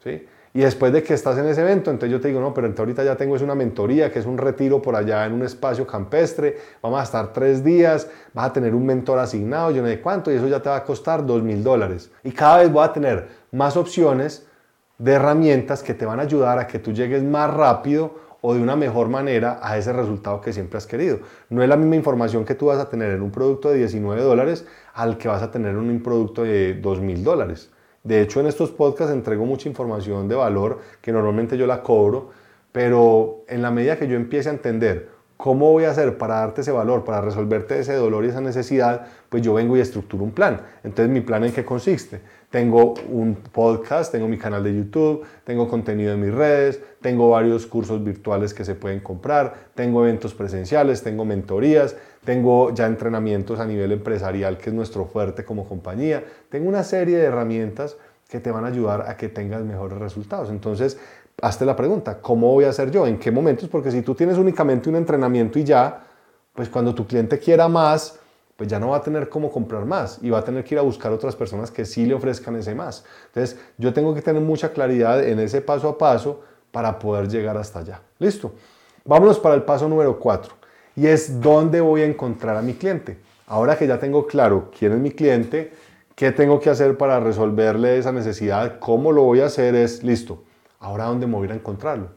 ¿Sí? 0.03 0.27
Y 0.55 0.59
después 0.59 0.93
de 0.93 1.01
que 1.01 1.15
estás 1.15 1.37
en 1.39 1.47
ese 1.47 1.61
evento, 1.61 1.89
entonces 1.89 2.11
yo 2.11 2.21
te 2.21 2.27
digo, 2.27 2.39
no, 2.39 2.53
pero 2.53 2.71
ahorita 2.77 3.03
ya 3.03 3.17
tengo 3.17 3.35
es 3.35 3.41
una 3.41 3.55
mentoría, 3.55 4.11
que 4.11 4.19
es 4.19 4.25
un 4.27 4.37
retiro 4.37 4.81
por 4.81 4.95
allá 4.95 5.25
en 5.25 5.33
un 5.33 5.41
espacio 5.41 5.87
campestre, 5.87 6.57
vamos 6.81 6.99
a 6.99 7.03
estar 7.03 7.33
tres 7.33 7.63
días, 7.63 8.07
vas 8.33 8.51
a 8.51 8.53
tener 8.53 8.75
un 8.75 8.85
mentor 8.85 9.17
asignado, 9.17 9.71
yo 9.71 9.81
no 9.81 9.87
sé 9.87 9.99
cuánto, 9.99 10.31
y 10.31 10.35
eso 10.35 10.47
ya 10.47 10.61
te 10.61 10.69
va 10.69 10.75
a 10.75 10.83
costar 10.83 11.25
dos 11.25 11.41
mil 11.41 11.63
dólares. 11.63 12.11
Y 12.23 12.31
cada 12.31 12.59
vez 12.59 12.71
voy 12.71 12.85
a 12.85 12.93
tener 12.93 13.27
más 13.51 13.75
opciones 13.75 14.45
de 14.99 15.13
herramientas 15.13 15.81
que 15.81 15.95
te 15.95 16.05
van 16.05 16.19
a 16.19 16.23
ayudar 16.23 16.59
a 16.59 16.67
que 16.67 16.77
tú 16.77 16.93
llegues 16.93 17.23
más 17.23 17.51
rápido 17.51 18.21
o 18.41 18.53
de 18.53 18.61
una 18.61 18.75
mejor 18.75 19.09
manera 19.09 19.59
a 19.61 19.77
ese 19.77 19.91
resultado 19.91 20.39
que 20.39 20.53
siempre 20.53 20.77
has 20.77 20.85
querido. 20.85 21.19
No 21.49 21.63
es 21.63 21.69
la 21.69 21.77
misma 21.77 21.95
información 21.95 22.45
que 22.45 22.53
tú 22.53 22.67
vas 22.67 22.77
a 22.77 22.89
tener 22.89 23.11
en 23.11 23.21
un 23.21 23.31
producto 23.31 23.69
de 23.69 23.77
19 23.77 24.21
dólares 24.21 24.67
al 24.93 25.17
que 25.17 25.29
vas 25.29 25.41
a 25.41 25.49
tener 25.49 25.71
en 25.71 25.77
un 25.77 26.03
producto 26.03 26.43
de 26.43 26.75
dos 26.75 26.99
mil 26.99 27.23
dólares. 27.23 27.71
De 28.03 28.21
hecho, 28.21 28.41
en 28.41 28.47
estos 28.47 28.71
podcasts 28.71 29.13
entrego 29.13 29.45
mucha 29.45 29.69
información 29.69 30.27
de 30.27 30.35
valor 30.35 30.79
que 31.01 31.13
normalmente 31.13 31.57
yo 31.57 31.65
la 31.65 31.81
cobro, 31.81 32.31
pero 32.73 33.45
en 33.47 33.61
la 33.61 33.71
medida 33.71 33.97
que 33.97 34.09
yo 34.09 34.17
empiece 34.17 34.49
a 34.49 34.51
entender 34.51 35.09
cómo 35.37 35.71
voy 35.71 35.85
a 35.85 35.91
hacer 35.91 36.17
para 36.17 36.35
darte 36.35 36.61
ese 36.61 36.71
valor, 36.71 37.05
para 37.05 37.21
resolverte 37.21 37.79
ese 37.79 37.95
dolor 37.95 38.25
y 38.25 38.27
esa 38.27 38.41
necesidad, 38.41 39.07
pues 39.29 39.41
yo 39.41 39.53
vengo 39.53 39.77
y 39.77 39.79
estructuro 39.79 40.23
un 40.23 40.31
plan. 40.31 40.61
Entonces, 40.83 41.09
¿mi 41.09 41.21
plan 41.21 41.45
en 41.45 41.53
qué 41.53 41.63
consiste? 41.63 42.21
Tengo 42.53 42.93
un 43.09 43.33
podcast, 43.33 44.11
tengo 44.11 44.27
mi 44.27 44.37
canal 44.37 44.63
de 44.63 44.75
YouTube, 44.75 45.25
tengo 45.43 45.67
contenido 45.67 46.13
en 46.13 46.21
mis 46.21 46.31
redes, 46.31 46.79
tengo 47.01 47.31
varios 47.31 47.65
cursos 47.65 48.03
virtuales 48.03 48.53
que 48.53 48.63
se 48.63 48.75
pueden 48.75 48.99
comprar, 48.99 49.71
tengo 49.73 50.03
eventos 50.03 50.35
presenciales, 50.35 51.01
tengo 51.01 51.25
mentorías, 51.25 51.95
tengo 52.23 52.71
ya 52.71 52.85
entrenamientos 52.85 53.59
a 53.59 53.65
nivel 53.65 53.93
empresarial, 53.93 54.59
que 54.59 54.69
es 54.69 54.75
nuestro 54.75 55.05
fuerte 55.05 55.43
como 55.43 55.67
compañía. 55.67 56.25
Tengo 56.49 56.69
una 56.69 56.83
serie 56.83 57.17
de 57.17 57.23
herramientas 57.23 57.97
que 58.29 58.39
te 58.39 58.51
van 58.51 58.65
a 58.65 58.67
ayudar 58.67 59.09
a 59.09 59.17
que 59.17 59.29
tengas 59.29 59.63
mejores 59.63 59.97
resultados. 59.97 60.51
Entonces, 60.51 60.99
hazte 61.41 61.65
la 61.65 61.75
pregunta, 61.75 62.19
¿cómo 62.21 62.51
voy 62.51 62.65
a 62.65 62.69
hacer 62.69 62.91
yo? 62.91 63.07
¿En 63.07 63.17
qué 63.17 63.31
momentos? 63.31 63.67
Porque 63.67 63.89
si 63.89 64.03
tú 64.03 64.13
tienes 64.13 64.37
únicamente 64.37 64.91
un 64.91 64.95
entrenamiento 64.95 65.57
y 65.57 65.63
ya, 65.63 66.03
pues 66.53 66.69
cuando 66.69 66.93
tu 66.93 67.07
cliente 67.07 67.39
quiera 67.39 67.67
más, 67.67 68.19
pues 68.55 68.69
ya 68.69 68.79
no 68.79 68.89
va 68.89 68.97
a 68.97 69.01
tener 69.01 69.29
cómo 69.29 69.51
comprar 69.51 69.85
más 69.85 70.19
y 70.21 70.29
va 70.29 70.39
a 70.39 70.43
tener 70.43 70.63
que 70.63 70.75
ir 70.75 70.79
a 70.79 70.83
buscar 70.83 71.11
otras 71.11 71.35
personas 71.35 71.71
que 71.71 71.85
sí 71.85 72.05
le 72.05 72.13
ofrezcan 72.13 72.55
ese 72.55 72.75
más. 72.75 73.03
Entonces, 73.27 73.59
yo 73.77 73.93
tengo 73.93 74.13
que 74.13 74.21
tener 74.21 74.41
mucha 74.41 74.71
claridad 74.71 75.23
en 75.23 75.39
ese 75.39 75.61
paso 75.61 75.89
a 75.89 75.97
paso 75.97 76.41
para 76.71 76.97
poder 76.99 77.27
llegar 77.27 77.57
hasta 77.57 77.79
allá. 77.79 78.01
Listo. 78.19 78.53
Vámonos 79.05 79.39
para 79.39 79.55
el 79.55 79.63
paso 79.63 79.89
número 79.89 80.17
4 80.17 80.53
y 80.95 81.07
es 81.07 81.41
dónde 81.41 81.81
voy 81.81 82.01
a 82.01 82.05
encontrar 82.05 82.55
a 82.55 82.61
mi 82.61 82.73
cliente. 82.73 83.17
Ahora 83.47 83.77
que 83.77 83.85
ya 83.85 83.99
tengo 83.99 84.25
claro 84.25 84.71
quién 84.77 84.93
es 84.93 84.99
mi 84.99 85.11
cliente, 85.11 85.73
qué 86.15 86.31
tengo 86.31 86.59
que 86.59 86.69
hacer 86.69 86.97
para 86.97 87.19
resolverle 87.19 87.97
esa 87.97 88.11
necesidad, 88.11 88.79
cómo 88.79 89.11
lo 89.11 89.23
voy 89.23 89.41
a 89.41 89.47
hacer 89.47 89.75
es 89.75 90.03
listo. 90.03 90.43
Ahora, 90.79 91.05
¿dónde 91.05 91.27
me 91.27 91.35
voy 91.35 91.49
a 91.49 91.53
encontrarlo? 91.53 92.09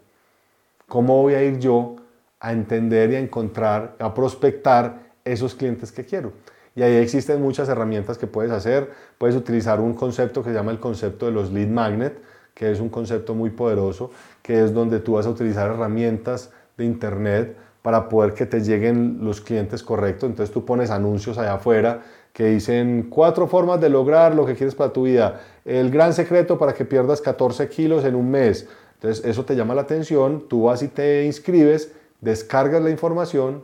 ¿Cómo 0.89 1.23
voy 1.23 1.35
a 1.35 1.43
ir 1.43 1.59
yo 1.59 1.97
a 2.39 2.53
entender 2.53 3.11
y 3.11 3.17
a 3.17 3.19
encontrar, 3.19 3.97
a 3.99 4.15
prospectar 4.15 5.06
esos 5.27 5.55
clientes 5.55 5.93
que 5.93 6.05
quiero? 6.05 6.33
Y 6.77 6.83
ahí 6.83 6.97
existen 6.97 7.41
muchas 7.41 7.69
herramientas 7.69 8.19
que 8.19 8.27
puedes 8.27 8.53
hacer. 8.53 8.91
Puedes 9.19 9.35
utilizar 9.35 9.81
un 9.81 9.95
concepto 9.95 10.43
que 10.43 10.51
se 10.51 10.55
llama 10.55 10.71
el 10.71 10.79
concepto 10.79 11.27
de 11.27 11.33
los 11.33 11.51
lead 11.51 11.69
magnet, 11.69 12.21
que 12.55 12.71
es 12.71 12.81
un 12.81 12.91
concepto 12.91 13.35
muy 13.35 13.51
poderoso, 13.51 14.11
que 14.43 14.63
es 14.63 14.75
donde 14.75 15.01
tú 15.01 15.15
vas 15.15 15.27
a 15.27 15.31
utilizar 15.31 15.71
herramientas 15.71 16.51
de 16.77 16.85
internet 16.85 17.57
para 17.81 18.09
poder 18.09 18.35
que 18.35 18.47
te 18.47 18.61
lleguen 18.61 19.19
los 19.23 19.41
clientes 19.41 19.83
correctos. 19.83 20.29
Entonces 20.29 20.53
tú 20.53 20.65
pones 20.65 20.91
anuncios 20.91 21.39
allá 21.39 21.55
afuera 21.55 22.03
que 22.35 22.45
dicen 22.45 23.07
cuatro 23.09 23.47
formas 23.47 23.81
de 23.81 23.89
lograr 23.89 24.35
lo 24.35 24.45
que 24.45 24.55
quieres 24.55 24.75
para 24.75 24.93
tu 24.93 25.05
vida. 25.05 25.41
El 25.65 25.91
gran 25.91 26.13
secreto 26.13 26.59
para 26.59 26.75
que 26.75 26.85
pierdas 26.85 27.23
14 27.23 27.69
kilos 27.69 28.05
en 28.05 28.15
un 28.15 28.31
mes. 28.31 28.69
Entonces 28.95 29.25
eso 29.25 29.47
te 29.47 29.57
llama 29.57 29.75
la 29.75 29.83
atención, 29.83 30.47
tú 30.47 30.65
vas 30.65 30.83
y 30.83 30.89
te 30.89 31.25
inscribes, 31.25 31.93
descargas 32.21 32.83
la 32.83 32.91
información 32.91 33.63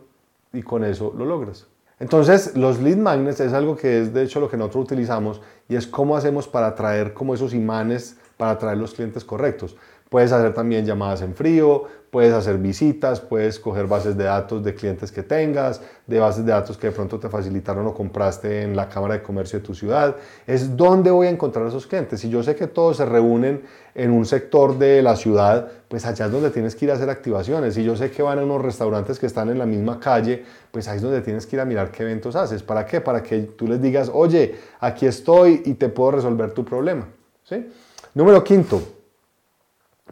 y 0.52 0.62
con 0.62 0.85
eso 0.85 1.14
lo 1.16 1.25
logras. 1.25 1.66
Entonces, 1.99 2.56
los 2.56 2.80
lead 2.80 2.97
magnets 2.97 3.40
es 3.40 3.52
algo 3.52 3.76
que 3.76 4.00
es 4.00 4.12
de 4.12 4.25
hecho 4.25 4.40
lo 4.40 4.50
que 4.50 4.56
nosotros 4.56 4.85
utilizamos 4.87 5.40
y 5.68 5.76
es 5.76 5.87
cómo 5.87 6.16
hacemos 6.16 6.49
para 6.49 6.66
atraer 6.68 7.14
como 7.14 7.35
esos 7.35 7.54
imanes 7.54 8.16
para 8.37 8.52
atraer 8.52 8.78
los 8.78 8.94
clientes 8.94 9.25
correctos. 9.25 9.76
Puedes 10.09 10.32
hacer 10.32 10.52
también 10.52 10.85
llamadas 10.85 11.23
en 11.23 11.35
frío, 11.35 11.85
puedes 12.12 12.35
hacer 12.35 12.59
visitas, 12.59 13.23
puedes 13.23 13.59
coger 13.59 13.87
bases 13.87 14.19
de 14.19 14.25
datos 14.25 14.62
de 14.62 14.75
clientes 14.75 15.11
que 15.11 15.23
tengas, 15.23 15.81
de 16.07 16.21
bases 16.21 16.45
de 16.45 16.52
datos 16.52 16.76
que 16.76 16.88
de 16.88 16.92
pronto 16.92 17.19
te 17.19 17.31
facilitaron 17.31 17.87
o 17.87 17.95
compraste 17.95 18.61
en 18.61 18.76
la 18.76 18.90
Cámara 18.90 19.14
de 19.14 19.23
Comercio 19.23 19.61
de 19.61 19.64
tu 19.64 19.75
ciudad. 19.75 20.16
Es 20.47 20.76
dónde 20.76 21.11
voy 21.11 21.28
a 21.28 21.31
encontrar 21.31 21.64
a 21.64 21.69
esos 21.71 21.87
clientes. 21.87 22.21
Si 22.21 22.28
yo 22.28 22.42
sé 22.42 22.54
que 22.54 22.66
todos 22.66 22.99
se 22.99 23.07
reúnen 23.07 23.62
en 23.95 24.11
un 24.11 24.26
sector 24.26 24.76
de 24.76 25.00
la 25.00 25.16
ciudad, 25.16 25.73
pues 25.88 26.04
allá 26.04 26.26
es 26.26 26.33
donde 26.33 26.50
tienes 26.50 26.76
que 26.76 26.85
ir 26.85 26.90
a 26.90 26.97
hacer 26.97 27.09
activaciones. 27.09 27.73
Si 27.76 27.83
yo 27.83 27.97
sé 27.97 28.11
que 28.11 28.23
van 28.23 28.38
a 28.38 28.45
unos 28.45 28.61
restaurantes 28.61 29.19
que 29.19 29.25
están 29.25 29.49
en 29.49 29.59
la 29.59 29.64
misma 29.64 29.99
calle, 29.99 30.45
pues 30.71 30.88
ahí 30.88 30.97
es 30.97 31.02
donde 31.02 31.23
tienes 31.23 31.47
que 31.47 31.57
ir 31.57 31.61
a 31.61 31.64
mirar 31.64 31.90
qué 31.90 32.02
eventos 32.02 32.37
haces. 32.37 32.62
¿Para 32.62 32.85
qué? 32.85 33.00
Para 33.00 33.23
que 33.23 33.38
tú 33.38 33.66
les 33.66 33.81
digas, 33.81 34.11
oye, 34.12 34.57
aquí 34.81 35.07
estoy 35.07 35.62
y 35.64 35.73
te 35.73 35.88
puedo 35.88 36.11
resolver 36.11 36.50
tu 36.50 36.62
problema. 36.62 37.09
¿Sí? 37.42 37.73
Número 38.12 38.45
quinto, 38.45 38.83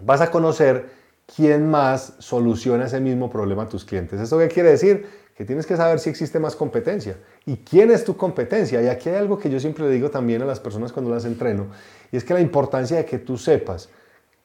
vas 0.03 0.23
a 0.23 0.31
conocer 0.31 0.99
quién 1.35 1.71
más 1.71 2.15
soluciona 2.19 2.87
ese 2.87 3.01
mismo 3.01 3.31
problema 3.31 3.65
a 3.65 3.69
tus 3.69 3.85
clientes. 3.85 4.21
¿Eso 4.21 4.39
qué 4.39 4.49
quiere 4.49 4.71
decir? 4.71 5.07
Que 5.37 5.45
tienes 5.45 5.67
que 5.67 5.77
saber 5.77 5.99
si 5.99 6.11
existe 6.11 6.39
más 6.39 6.57
competencia 6.57 7.17
y 7.47 7.59
quién 7.59 7.91
es 7.91 8.05
tu 8.05 8.17
competencia. 8.17 8.83
Y 8.83 8.89
aquí 8.89 9.09
hay 9.09 9.17
algo 9.17 9.39
que 9.39 9.49
yo 9.49 9.61
siempre 9.61 9.85
le 9.85 9.91
digo 9.91 10.11
también 10.11 10.43
a 10.43 10.45
las 10.45 10.61
personas 10.61 10.93
cuando 10.93 11.11
las 11.11 11.25
entreno, 11.25 11.69
y 12.13 12.17
es 12.17 12.25
que 12.25 12.35
la 12.35 12.41
importancia 12.41 12.97
de 12.97 13.05
que 13.05 13.19
tú 13.19 13.39
sepas 13.39 13.89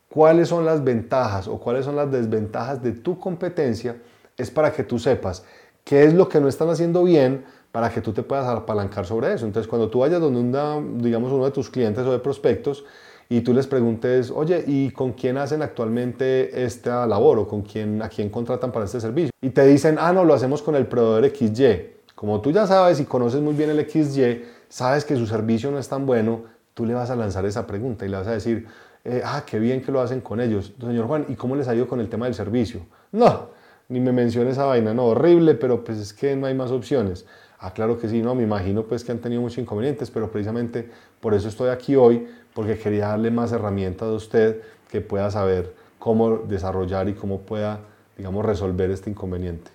cuáles 0.08 0.50
son 0.50 0.64
las 0.64 0.84
ventajas 0.84 1.48
o 1.48 1.60
cuáles 1.60 1.86
son 1.86 1.96
las 1.96 2.12
desventajas 2.12 2.82
de 2.82 2.94
tu 2.94 3.20
competencia 3.20 3.98
es 4.38 4.52
para 4.52 4.72
que 4.72 4.84
tú 4.84 5.00
sepas 5.00 5.44
qué 5.84 6.04
es 6.04 6.14
lo 6.14 6.30
que 6.30 6.40
no 6.40 6.48
están 6.48 6.70
haciendo 6.70 7.04
bien 7.04 7.46
para 7.72 7.90
que 7.90 8.00
tú 8.00 8.14
te 8.14 8.24
puedas 8.24 8.48
apalancar 8.48 9.06
sobre 9.06 9.34
eso. 9.34 9.46
Entonces, 9.46 9.68
cuando 9.68 9.90
tú 9.90 10.00
vayas 10.00 10.22
donde 10.22 10.40
una, 10.40 10.80
digamos, 10.98 11.32
uno 11.34 11.44
de 11.44 11.52
tus 11.52 11.70
clientes 11.70 12.06
o 12.06 12.12
de 12.12 12.20
prospectos, 12.20 12.86
y 13.28 13.42
tú 13.42 13.54
les 13.54 13.66
preguntes, 13.66 14.32
oye, 14.32 14.64
¿y 14.68 14.92
con 14.92 15.14
quién 15.14 15.38
hacen 15.38 15.62
actualmente 15.62 16.64
esta 16.64 17.08
labor 17.08 17.40
o 17.40 17.48
con 17.48 17.64
quién, 17.64 18.02
a 18.02 18.10
quién 18.10 18.30
contratan 18.30 18.72
para 18.72 18.86
este 18.86 19.00
servicio? 19.00 19.32
Y 19.42 19.50
te 19.50 19.66
dicen, 19.66 19.98
ah, 20.00 20.14
no, 20.14 20.24
lo 20.24 20.34
hacemos 20.34 20.62
con 20.62 20.76
el 20.76 20.86
proveedor 20.86 21.30
XY. 21.36 21.96
Como 22.14 22.40
tú 22.42 22.52
ya 22.52 22.68
sabes 22.68 23.00
y 23.00 23.06
conoces 23.06 23.42
muy 23.42 23.54
bien 23.54 23.72
el 23.72 23.90
XY, 23.90 24.44
sabes 24.70 25.06
que 25.06 25.16
su 25.16 25.26
servicio 25.26 25.72
no 25.72 25.80
es 25.80 25.90
tan 25.90 26.06
bueno, 26.06 26.44
tú 26.74 26.86
le 26.86 26.94
vas 26.94 27.10
a 27.10 27.16
lanzar 27.16 27.46
esa 27.46 27.66
pregunta 27.66 28.06
y 28.06 28.10
le 28.10 28.18
vas 28.18 28.28
a 28.28 28.32
decir, 28.32 28.68
eh, 29.04 29.22
ah, 29.24 29.44
qué 29.46 29.60
bien 29.60 29.82
que 29.82 29.92
lo 29.92 30.02
hacen 30.02 30.22
con 30.22 30.40
ellos. 30.40 30.74
Señor 30.80 31.08
Juan, 31.08 31.26
¿y 31.28 31.36
cómo 31.36 31.56
les 31.56 31.68
ha 31.68 31.76
ido 31.76 31.88
con 31.88 32.00
el 32.00 32.10
tema 32.10 32.26
del 32.26 32.36
servicio? 32.36 32.82
No, 33.12 33.50
ni 33.90 34.00
me 34.00 34.12
mencione 34.12 34.52
esa 34.52 34.66
vaina, 34.66 34.94
no, 34.94 35.06
horrible, 35.06 35.56
pero 35.56 35.84
pues 35.84 35.98
es 35.98 36.14
que 36.14 36.36
no 36.36 36.48
hay 36.48 36.54
más 36.54 36.72
opciones. 36.72 37.26
Ah, 37.60 37.74
claro 37.74 37.98
que 37.98 38.08
sí, 38.10 38.22
no, 38.22 38.36
me 38.36 38.44
imagino 38.44 38.84
pues 38.84 39.04
que 39.04 39.12
han 39.12 39.20
tenido 39.20 39.42
muchos 39.42 39.58
inconvenientes, 39.60 40.12
pero 40.12 40.30
precisamente 40.30 40.90
por 41.20 41.34
eso 41.34 41.48
estoy 41.48 41.70
aquí 41.70 41.96
hoy, 41.96 42.28
porque 42.56 42.80
quería 42.80 43.10
darle 43.10 43.30
más 43.30 43.52
herramientas 43.52 44.08
a 44.08 44.14
usted 44.14 44.62
que 44.90 45.02
pueda 45.02 45.30
saber 45.30 45.76
cómo 46.00 46.38
desarrollar 46.38 47.10
y 47.10 47.14
cómo 47.14 47.42
pueda, 47.42 47.82
digamos, 48.18 48.46
resolver 48.46 48.90
este 48.92 49.10
inconveniente. 49.10 49.70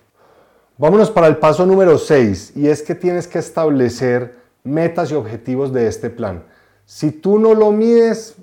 Vámonos 0.79 1.11
para 1.11 1.27
el 1.27 1.37
paso 1.37 1.63
número 1.67 1.99
6 1.99 2.53
y 2.55 2.67
es 2.67 2.81
que 2.81 2.95
tienes 2.95 3.27
que 3.27 3.37
establecer 3.37 4.35
metas 4.63 5.11
y 5.11 5.13
objetivos 5.13 5.71
de 5.71 5.87
este 5.87 6.09
plan. 6.09 6.43
Si 6.85 7.11
tú 7.11 7.37
no 7.37 7.53
lo 7.53 7.71
mides, 7.71 8.35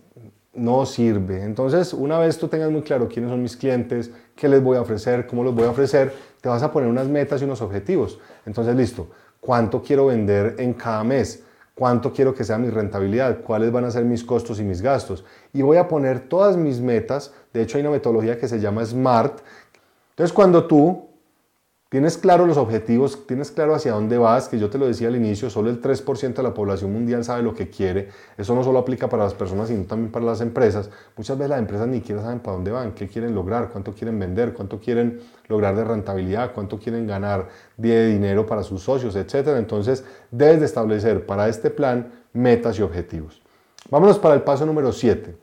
no 0.55 0.87
sirve. 0.87 1.43
Entonces, 1.43 1.93
una 1.93 2.21
vez 2.21 2.39
tú 2.39 2.47
tengas 2.47 2.71
muy 2.71 2.83
claro 2.83 3.09
quiénes 3.09 3.33
son 3.33 3.43
mis 3.43 3.57
clientes, 3.57 4.13
qué 4.37 4.49
les 4.49 4.63
voy 4.63 4.77
a 4.77 4.83
ofrecer, 4.83 5.27
cómo 5.27 5.43
los 5.43 5.53
voy 5.53 5.65
a 5.65 5.71
ofrecer, 5.71 6.15
te 6.41 6.49
vas 6.49 6.63
a 6.63 6.71
poner 6.71 6.89
unas 6.89 7.09
metas 7.09 7.43
y 7.43 7.45
unos 7.45 7.61
objetivos. 7.61 8.21
Entonces, 8.47 8.77
listo, 8.77 9.09
¿cuánto 9.41 9.83
quiero 9.83 10.07
vender 10.07 10.55
en 10.59 10.75
cada 10.75 11.03
mes? 11.03 11.43
Cuánto 11.79 12.13
quiero 12.13 12.35
que 12.35 12.43
sea 12.43 12.59
mi 12.59 12.71
rentabilidad, 12.71 13.43
cuáles 13.43 13.71
van 13.71 13.85
a 13.85 13.91
ser 13.93 14.05
mis 14.05 14.25
costos 14.25 14.59
y 14.59 14.65
mis 14.65 14.83
gastos. 14.83 15.25
Y 15.53 15.63
voy 15.63 15.77
a 15.77 15.87
poner 15.87 16.29
todas 16.29 16.57
mis 16.57 16.81
metas, 16.81 17.33
de 17.53 17.63
hecho 17.63 17.79
hay 17.79 17.83
una 17.83 17.93
metodología 17.93 18.37
que 18.37 18.49
se 18.49 18.59
llama 18.59 18.85
SMART. 18.85 19.41
Entonces 20.11 20.35
cuando 20.35 20.67
tú 20.67 21.08
tienes 21.89 22.19
claro 22.19 22.47
los 22.47 22.59
objetivos, 22.59 23.27
tienes 23.27 23.51
claro 23.51 23.75
hacia 23.75 23.93
dónde 23.93 24.19
vas, 24.19 24.49
que 24.49 24.59
yo 24.59 24.69
te 24.69 24.77
lo 24.77 24.87
decía 24.87 25.09
al 25.09 25.17
inicio, 25.17 25.49
solo 25.49 25.71
el 25.71 25.81
3% 25.81 26.35
de 26.35 26.43
la 26.43 26.53
población 26.53 26.93
mundial 26.93 27.25
sabe 27.25 27.43
lo 27.43 27.55
que 27.55 27.71
quiere, 27.71 28.09
eso 28.37 28.55
no 28.55 28.63
solo 28.63 28.79
aplica 28.79 29.09
para 29.09 29.25
las 29.25 29.35
personas, 29.35 29.69
sino 29.69 29.85
también 29.85 30.13
para 30.13 30.27
las 30.27 30.41
empresas. 30.43 30.91
Muchas 31.17 31.39
veces 31.39 31.51
las 31.51 31.59
empresas 31.59 31.89
ni 31.89 31.99
siquiera 31.99 32.23
saben 32.23 32.41
para 32.41 32.57
dónde 32.57 32.71
van, 32.71 32.93
qué 32.93 33.09
quieren 33.09 33.35
lograr, 33.35 33.71
cuánto 33.71 33.95
quieren 33.95 34.19
vender, 34.19 34.53
cuánto 34.53 34.79
quieren 34.79 35.21
lograr 35.49 35.75
de 35.75 35.85
rentabilidad, 35.85 36.53
cuánto 36.53 36.79
quieren 36.79 37.07
ganar 37.07 37.49
de 37.77 38.07
dinero 38.07 38.45
para 38.45 38.63
sus 38.63 38.83
socios, 38.83 39.17
etc. 39.17 39.57
Entonces, 39.57 40.05
debes 40.31 40.61
de 40.61 40.67
establecer 40.67 41.25
para 41.25 41.49
este 41.49 41.71
plan 41.71 42.13
metas 42.35 42.79
y 42.79 42.83
objetivos. 42.83 43.41
Vámonos 43.91 44.19
para 44.19 44.35
el 44.35 44.43
paso 44.43 44.67
número 44.67 44.93
7 44.93 45.35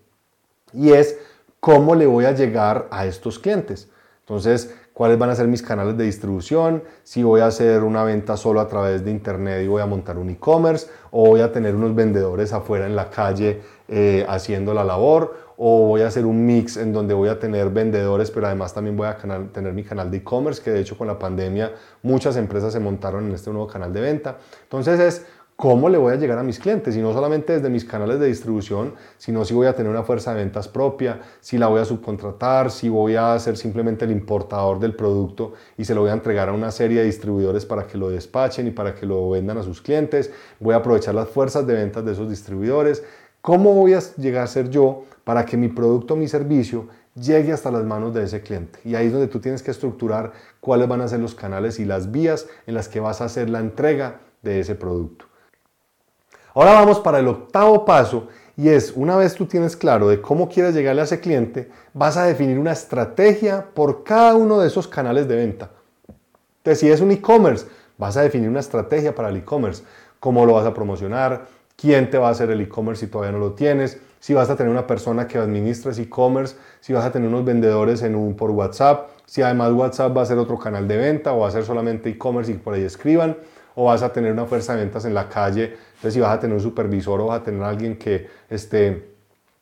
y 0.73 0.91
es 0.91 1.17
cómo 1.59 1.95
le 1.95 2.05
voy 2.05 2.25
a 2.25 2.31
llegar 2.31 2.87
a 2.91 3.07
estos 3.07 3.39
clientes. 3.39 3.89
Entonces, 4.19 4.75
cuáles 4.95 5.19
van 5.19 5.29
a 5.29 5.35
ser 5.35 5.49
mis 5.49 5.61
canales 5.61 5.97
de 5.97 6.05
distribución, 6.05 6.81
si 7.03 7.21
voy 7.21 7.41
a 7.41 7.47
hacer 7.47 7.83
una 7.83 8.05
venta 8.05 8.37
solo 8.37 8.61
a 8.61 8.67
través 8.69 9.03
de 9.03 9.11
internet 9.11 9.61
y 9.61 9.67
voy 9.67 9.81
a 9.81 9.85
montar 9.85 10.17
un 10.17 10.29
e-commerce, 10.29 10.87
o 11.11 11.27
voy 11.27 11.41
a 11.41 11.51
tener 11.51 11.75
unos 11.75 11.93
vendedores 11.93 12.53
afuera 12.53 12.85
en 12.85 12.95
la 12.95 13.09
calle 13.09 13.61
eh, 13.89 14.25
haciendo 14.29 14.73
la 14.73 14.85
labor, 14.85 15.35
o 15.57 15.87
voy 15.87 16.01
a 16.01 16.07
hacer 16.07 16.25
un 16.25 16.45
mix 16.45 16.77
en 16.77 16.93
donde 16.93 17.13
voy 17.13 17.27
a 17.27 17.37
tener 17.37 17.69
vendedores, 17.71 18.31
pero 18.31 18.47
además 18.47 18.73
también 18.73 18.95
voy 18.95 19.07
a 19.07 19.17
tener 19.51 19.73
mi 19.73 19.83
canal 19.83 20.09
de 20.09 20.17
e-commerce, 20.17 20.63
que 20.63 20.71
de 20.71 20.79
hecho 20.79 20.97
con 20.97 21.07
la 21.07 21.19
pandemia 21.19 21.73
muchas 22.01 22.37
empresas 22.37 22.71
se 22.71 22.79
montaron 22.79 23.25
en 23.25 23.33
este 23.33 23.49
nuevo 23.51 23.67
canal 23.67 23.91
de 23.91 23.99
venta. 23.99 24.37
Entonces 24.63 24.97
es 25.01 25.25
cómo 25.55 25.87
le 25.87 25.97
voy 25.97 26.11
a 26.11 26.17
llegar 26.17 26.37
a 26.37 26.43
mis 26.43 26.59
clientes 26.59 26.97
y 26.97 27.01
no 27.01 27.13
solamente 27.13 27.53
desde 27.53 27.69
mis 27.69 27.85
canales 27.85 28.19
de 28.19 28.27
distribución, 28.27 28.93
sino 29.17 29.45
si 29.45 29.53
voy 29.53 29.67
a 29.67 29.73
tener 29.73 29.89
una 29.89 30.03
fuerza 30.03 30.33
de 30.33 30.43
ventas 30.43 30.67
propia, 30.67 31.21
si 31.39 31.57
la 31.57 31.67
voy 31.67 31.79
a 31.79 31.85
subcontratar, 31.85 32.69
si 32.69 32.89
voy 32.89 33.15
a 33.15 33.39
ser 33.39 33.55
simplemente 33.55 34.03
el 34.03 34.11
importador 34.11 34.79
del 34.79 34.95
producto 34.95 35.53
y 35.77 35.85
se 35.85 35.95
lo 35.95 36.01
voy 36.01 36.09
a 36.09 36.13
entregar 36.13 36.49
a 36.49 36.53
una 36.53 36.71
serie 36.71 36.99
de 36.99 37.05
distribuidores 37.05 37.65
para 37.65 37.87
que 37.87 37.97
lo 37.97 38.09
despachen 38.09 38.67
y 38.67 38.71
para 38.71 38.93
que 38.93 39.05
lo 39.05 39.29
vendan 39.29 39.57
a 39.57 39.63
sus 39.63 39.81
clientes, 39.81 40.31
voy 40.59 40.73
a 40.73 40.77
aprovechar 40.77 41.15
las 41.15 41.29
fuerzas 41.29 41.65
de 41.65 41.73
ventas 41.73 42.03
de 42.03 42.11
esos 42.11 42.29
distribuidores, 42.29 43.03
cómo 43.41 43.73
voy 43.73 43.93
a 43.93 43.99
llegar 44.17 44.43
a 44.43 44.47
ser 44.47 44.69
yo 44.69 45.03
para 45.23 45.45
que 45.45 45.55
mi 45.55 45.69
producto, 45.69 46.17
mi 46.17 46.27
servicio 46.27 46.87
llegue 47.15 47.53
hasta 47.53 47.71
las 47.71 47.85
manos 47.85 48.13
de 48.13 48.23
ese 48.23 48.41
cliente. 48.41 48.79
Y 48.83 48.95
ahí 48.95 49.07
es 49.07 49.13
donde 49.13 49.27
tú 49.27 49.39
tienes 49.39 49.63
que 49.63 49.71
estructurar 49.71 50.33
cuáles 50.59 50.89
van 50.89 50.99
a 50.99 51.07
ser 51.07 51.21
los 51.21 51.33
canales 51.33 51.79
y 51.79 51.85
las 51.85 52.11
vías 52.11 52.47
en 52.67 52.73
las 52.73 52.89
que 52.89 52.99
vas 52.99 53.21
a 53.21 53.25
hacer 53.25 53.49
la 53.49 53.59
entrega 53.59 54.19
de 54.41 54.59
ese 54.59 54.75
producto. 54.75 55.27
Ahora 56.55 56.71
vamos 56.71 57.01
para 57.01 57.19
el 57.19 57.27
octavo 57.27 57.83
paso 57.83 58.29
y 58.55 58.69
es, 58.69 58.93
una 58.95 59.17
vez 59.17 59.35
tú 59.35 59.45
tienes 59.45 59.75
claro 59.75 60.07
de 60.07 60.21
cómo 60.21 60.47
quieres 60.47 60.73
llegarle 60.73 61.01
a 61.01 61.03
ese 61.03 61.19
cliente, 61.19 61.69
vas 61.93 62.15
a 62.15 62.23
definir 62.23 62.57
una 62.57 62.71
estrategia 62.71 63.65
por 63.73 64.05
cada 64.05 64.35
uno 64.35 64.61
de 64.61 64.67
esos 64.67 64.87
canales 64.87 65.27
de 65.27 65.35
venta. 65.35 65.71
Entonces, 66.59 66.79
si 66.79 66.89
es 66.89 67.01
un 67.01 67.11
e-commerce, 67.11 67.65
vas 67.97 68.15
a 68.15 68.21
definir 68.21 68.47
una 68.47 68.61
estrategia 68.61 69.13
para 69.13 69.27
el 69.27 69.35
e-commerce. 69.35 69.83
Cómo 70.21 70.45
lo 70.45 70.53
vas 70.53 70.65
a 70.65 70.73
promocionar, 70.73 71.45
quién 71.75 72.09
te 72.09 72.17
va 72.17 72.29
a 72.29 72.31
hacer 72.31 72.49
el 72.49 72.61
e-commerce 72.61 73.05
si 73.05 73.11
todavía 73.11 73.33
no 73.33 73.39
lo 73.39 73.51
tienes, 73.51 73.99
si 74.21 74.33
vas 74.33 74.49
a 74.49 74.55
tener 74.55 74.71
una 74.71 74.87
persona 74.87 75.27
que 75.27 75.37
administra 75.37 75.91
ese 75.91 76.03
e-commerce, 76.03 76.55
si 76.79 76.93
vas 76.93 77.03
a 77.03 77.11
tener 77.11 77.27
unos 77.27 77.43
vendedores 77.43 78.01
en 78.01 78.15
un, 78.15 78.33
por 78.33 78.51
WhatsApp, 78.51 79.09
si 79.25 79.41
además 79.41 79.73
WhatsApp 79.73 80.15
va 80.15 80.21
a 80.21 80.25
ser 80.25 80.37
otro 80.37 80.57
canal 80.57 80.87
de 80.87 80.95
venta 80.95 81.33
o 81.33 81.39
va 81.39 81.49
a 81.49 81.51
ser 81.51 81.65
solamente 81.65 82.09
e-commerce 82.09 82.53
y 82.53 82.55
por 82.55 82.75
ahí 82.75 82.83
escriban 82.83 83.35
o 83.75 83.85
vas 83.85 84.01
a 84.01 84.11
tener 84.11 84.31
una 84.31 84.45
fuerza 84.45 84.73
de 84.73 84.83
ventas 84.83 85.05
en 85.05 85.13
la 85.13 85.29
calle, 85.29 85.75
entonces 85.95 86.13
si 86.13 86.19
vas 86.19 86.35
a 86.35 86.39
tener 86.39 86.55
un 86.55 86.61
supervisor 86.61 87.21
o 87.21 87.27
vas 87.27 87.41
a 87.41 87.43
tener 87.43 87.61
alguien 87.61 87.97
que 87.97 88.27
esté 88.49 89.15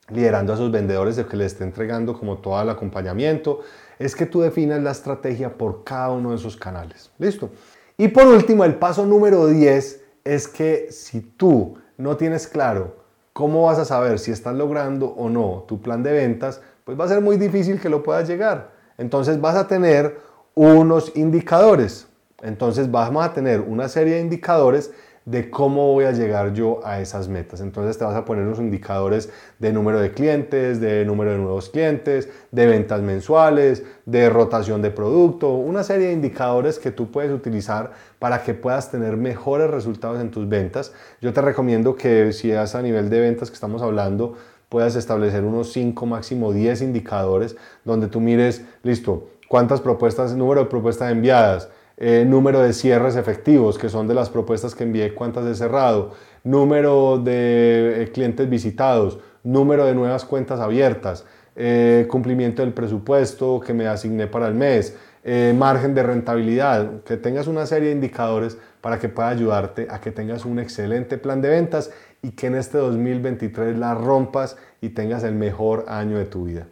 liderando 0.09 0.53
a 0.53 0.57
sus 0.57 0.71
vendedores, 0.71 1.15
de 1.15 1.25
que 1.25 1.37
le 1.37 1.45
esté 1.45 1.63
entregando 1.63 2.17
como 2.17 2.37
todo 2.37 2.61
el 2.61 2.69
acompañamiento, 2.69 3.61
es 3.97 4.15
que 4.15 4.25
tú 4.25 4.41
definas 4.41 4.81
la 4.81 4.91
estrategia 4.91 5.57
por 5.57 5.83
cada 5.83 6.11
uno 6.11 6.31
de 6.31 6.35
esos 6.35 6.57
canales. 6.57 7.11
¿Listo? 7.17 7.49
Y 7.97 8.09
por 8.09 8.25
último, 8.25 8.65
el 8.65 8.75
paso 8.75 9.05
número 9.05 9.47
10 9.47 10.01
es 10.23 10.47
que 10.47 10.87
si 10.91 11.21
tú 11.21 11.77
no 11.97 12.17
tienes 12.17 12.47
claro 12.47 12.97
cómo 13.33 13.63
vas 13.63 13.79
a 13.79 13.85
saber 13.85 14.19
si 14.19 14.31
estás 14.31 14.55
logrando 14.55 15.07
o 15.07 15.29
no 15.29 15.65
tu 15.67 15.81
plan 15.81 16.03
de 16.03 16.11
ventas, 16.11 16.61
pues 16.83 16.99
va 16.99 17.05
a 17.05 17.07
ser 17.07 17.21
muy 17.21 17.37
difícil 17.37 17.79
que 17.79 17.89
lo 17.89 18.03
puedas 18.03 18.27
llegar. 18.27 18.71
Entonces 18.97 19.39
vas 19.39 19.55
a 19.55 19.67
tener 19.67 20.19
unos 20.53 21.11
indicadores. 21.15 22.07
Entonces 22.43 22.91
vamos 22.91 23.25
a 23.25 23.33
tener 23.33 23.61
una 23.61 23.87
serie 23.87 24.15
de 24.15 24.21
indicadores 24.21 24.91
de 25.25 25.49
cómo 25.49 25.93
voy 25.93 26.03
a 26.03 26.11
llegar 26.11 26.53
yo 26.53 26.81
a 26.85 26.99
esas 26.99 27.29
metas. 27.29 27.61
Entonces 27.61 27.97
te 27.97 28.03
vas 28.03 28.15
a 28.15 28.25
poner 28.25 28.45
unos 28.45 28.59
indicadores 28.59 29.29
de 29.57 29.71
número 29.71 30.01
de 30.01 30.11
clientes, 30.11 30.81
de 30.81 31.05
número 31.05 31.31
de 31.31 31.37
nuevos 31.37 31.69
clientes, 31.69 32.27
de 32.51 32.65
ventas 32.65 33.01
mensuales, 33.01 33.83
de 34.05 34.29
rotación 34.29 34.81
de 34.81 34.91
producto, 34.91 35.53
una 35.53 35.83
serie 35.83 36.07
de 36.07 36.13
indicadores 36.13 36.77
que 36.77 36.91
tú 36.91 37.09
puedes 37.09 37.31
utilizar 37.31 37.91
para 38.19 38.43
que 38.43 38.53
puedas 38.53 38.91
tener 38.91 39.15
mejores 39.15 39.69
resultados 39.69 40.19
en 40.19 40.29
tus 40.29 40.47
ventas. 40.49 40.91
Yo 41.21 41.31
te 41.31 41.41
recomiendo 41.41 41.95
que 41.95 42.33
si 42.33 42.51
es 42.51 42.75
a 42.75 42.81
nivel 42.81 43.09
de 43.09 43.21
ventas 43.21 43.49
que 43.49 43.55
estamos 43.55 43.81
hablando, 43.81 44.35
puedas 44.67 44.95
establecer 44.95 45.45
unos 45.45 45.71
5, 45.71 46.05
máximo 46.05 46.51
10 46.51 46.81
indicadores 46.81 47.55
donde 47.85 48.07
tú 48.07 48.19
mires, 48.19 48.65
listo, 48.81 49.29
cuántas 49.47 49.79
propuestas, 49.79 50.35
número 50.35 50.61
de 50.61 50.69
propuestas 50.69 51.11
enviadas, 51.11 51.69
eh, 51.97 52.25
número 52.27 52.61
de 52.61 52.73
cierres 52.73 53.15
efectivos, 53.15 53.77
que 53.77 53.87
son 53.87 54.07
de 54.07 54.15
las 54.15 54.29
propuestas 54.29 54.73
que 54.73 54.83
envié, 54.83 55.13
cuántas 55.13 55.45
he 55.45 55.53
cerrado, 55.53 56.11
número 56.43 57.19
de 57.19 58.03
eh, 58.03 58.11
clientes 58.11 58.49
visitados, 58.49 59.19
número 59.43 59.85
de 59.85 59.93
nuevas 59.93 60.25
cuentas 60.25 60.59
abiertas, 60.59 61.25
eh, 61.55 62.07
cumplimiento 62.09 62.63
del 62.63 62.73
presupuesto 62.73 63.59
que 63.59 63.73
me 63.73 63.87
asigné 63.87 64.27
para 64.27 64.47
el 64.47 64.55
mes, 64.55 64.97
margen 65.55 65.95
de 65.95 66.03
rentabilidad, 66.03 67.03
que 67.03 67.15
tengas 67.15 67.47
una 67.47 67.65
serie 67.65 67.89
de 67.89 67.95
indicadores 67.95 68.57
para 68.81 68.99
que 68.99 69.07
pueda 69.07 69.29
ayudarte 69.29 69.87
a 69.89 70.01
que 70.01 70.11
tengas 70.11 70.43
un 70.43 70.59
excelente 70.59 71.17
plan 71.17 71.41
de 71.41 71.47
ventas 71.47 71.91
y 72.21 72.31
que 72.31 72.47
en 72.47 72.55
este 72.55 72.77
2023 72.77 73.77
la 73.77 73.93
rompas 73.93 74.57
y 74.81 74.89
tengas 74.89 75.23
el 75.23 75.35
mejor 75.35 75.85
año 75.87 76.17
de 76.17 76.25
tu 76.25 76.43
vida. 76.43 76.67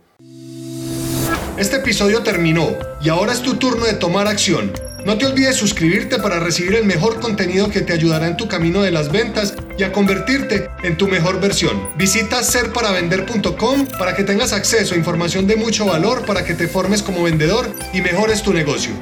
Este 1.57 1.77
episodio 1.77 2.23
terminó 2.23 2.67
y 3.01 3.07
ahora 3.07 3.31
es 3.31 3.41
tu 3.41 3.55
turno 3.55 3.85
de 3.85 3.93
tomar 3.93 4.27
acción. 4.27 4.71
No 5.05 5.17
te 5.17 5.25
olvides 5.25 5.55
suscribirte 5.55 6.19
para 6.19 6.39
recibir 6.39 6.75
el 6.75 6.85
mejor 6.85 7.19
contenido 7.19 7.71
que 7.71 7.81
te 7.81 7.91
ayudará 7.91 8.27
en 8.27 8.37
tu 8.37 8.47
camino 8.47 8.83
de 8.83 8.91
las 8.91 9.11
ventas 9.11 9.55
y 9.75 9.83
a 9.83 9.91
convertirte 9.91 10.69
en 10.83 10.95
tu 10.95 11.07
mejor 11.07 11.41
versión. 11.41 11.89
Visita 11.97 12.43
serparavender.com 12.43 13.87
para 13.97 14.15
que 14.15 14.23
tengas 14.23 14.53
acceso 14.53 14.93
a 14.93 14.97
información 14.97 15.47
de 15.47 15.55
mucho 15.55 15.85
valor 15.85 16.23
para 16.27 16.45
que 16.45 16.53
te 16.53 16.67
formes 16.67 17.01
como 17.01 17.23
vendedor 17.23 17.73
y 17.93 18.01
mejores 18.01 18.43
tu 18.43 18.53
negocio. 18.53 18.93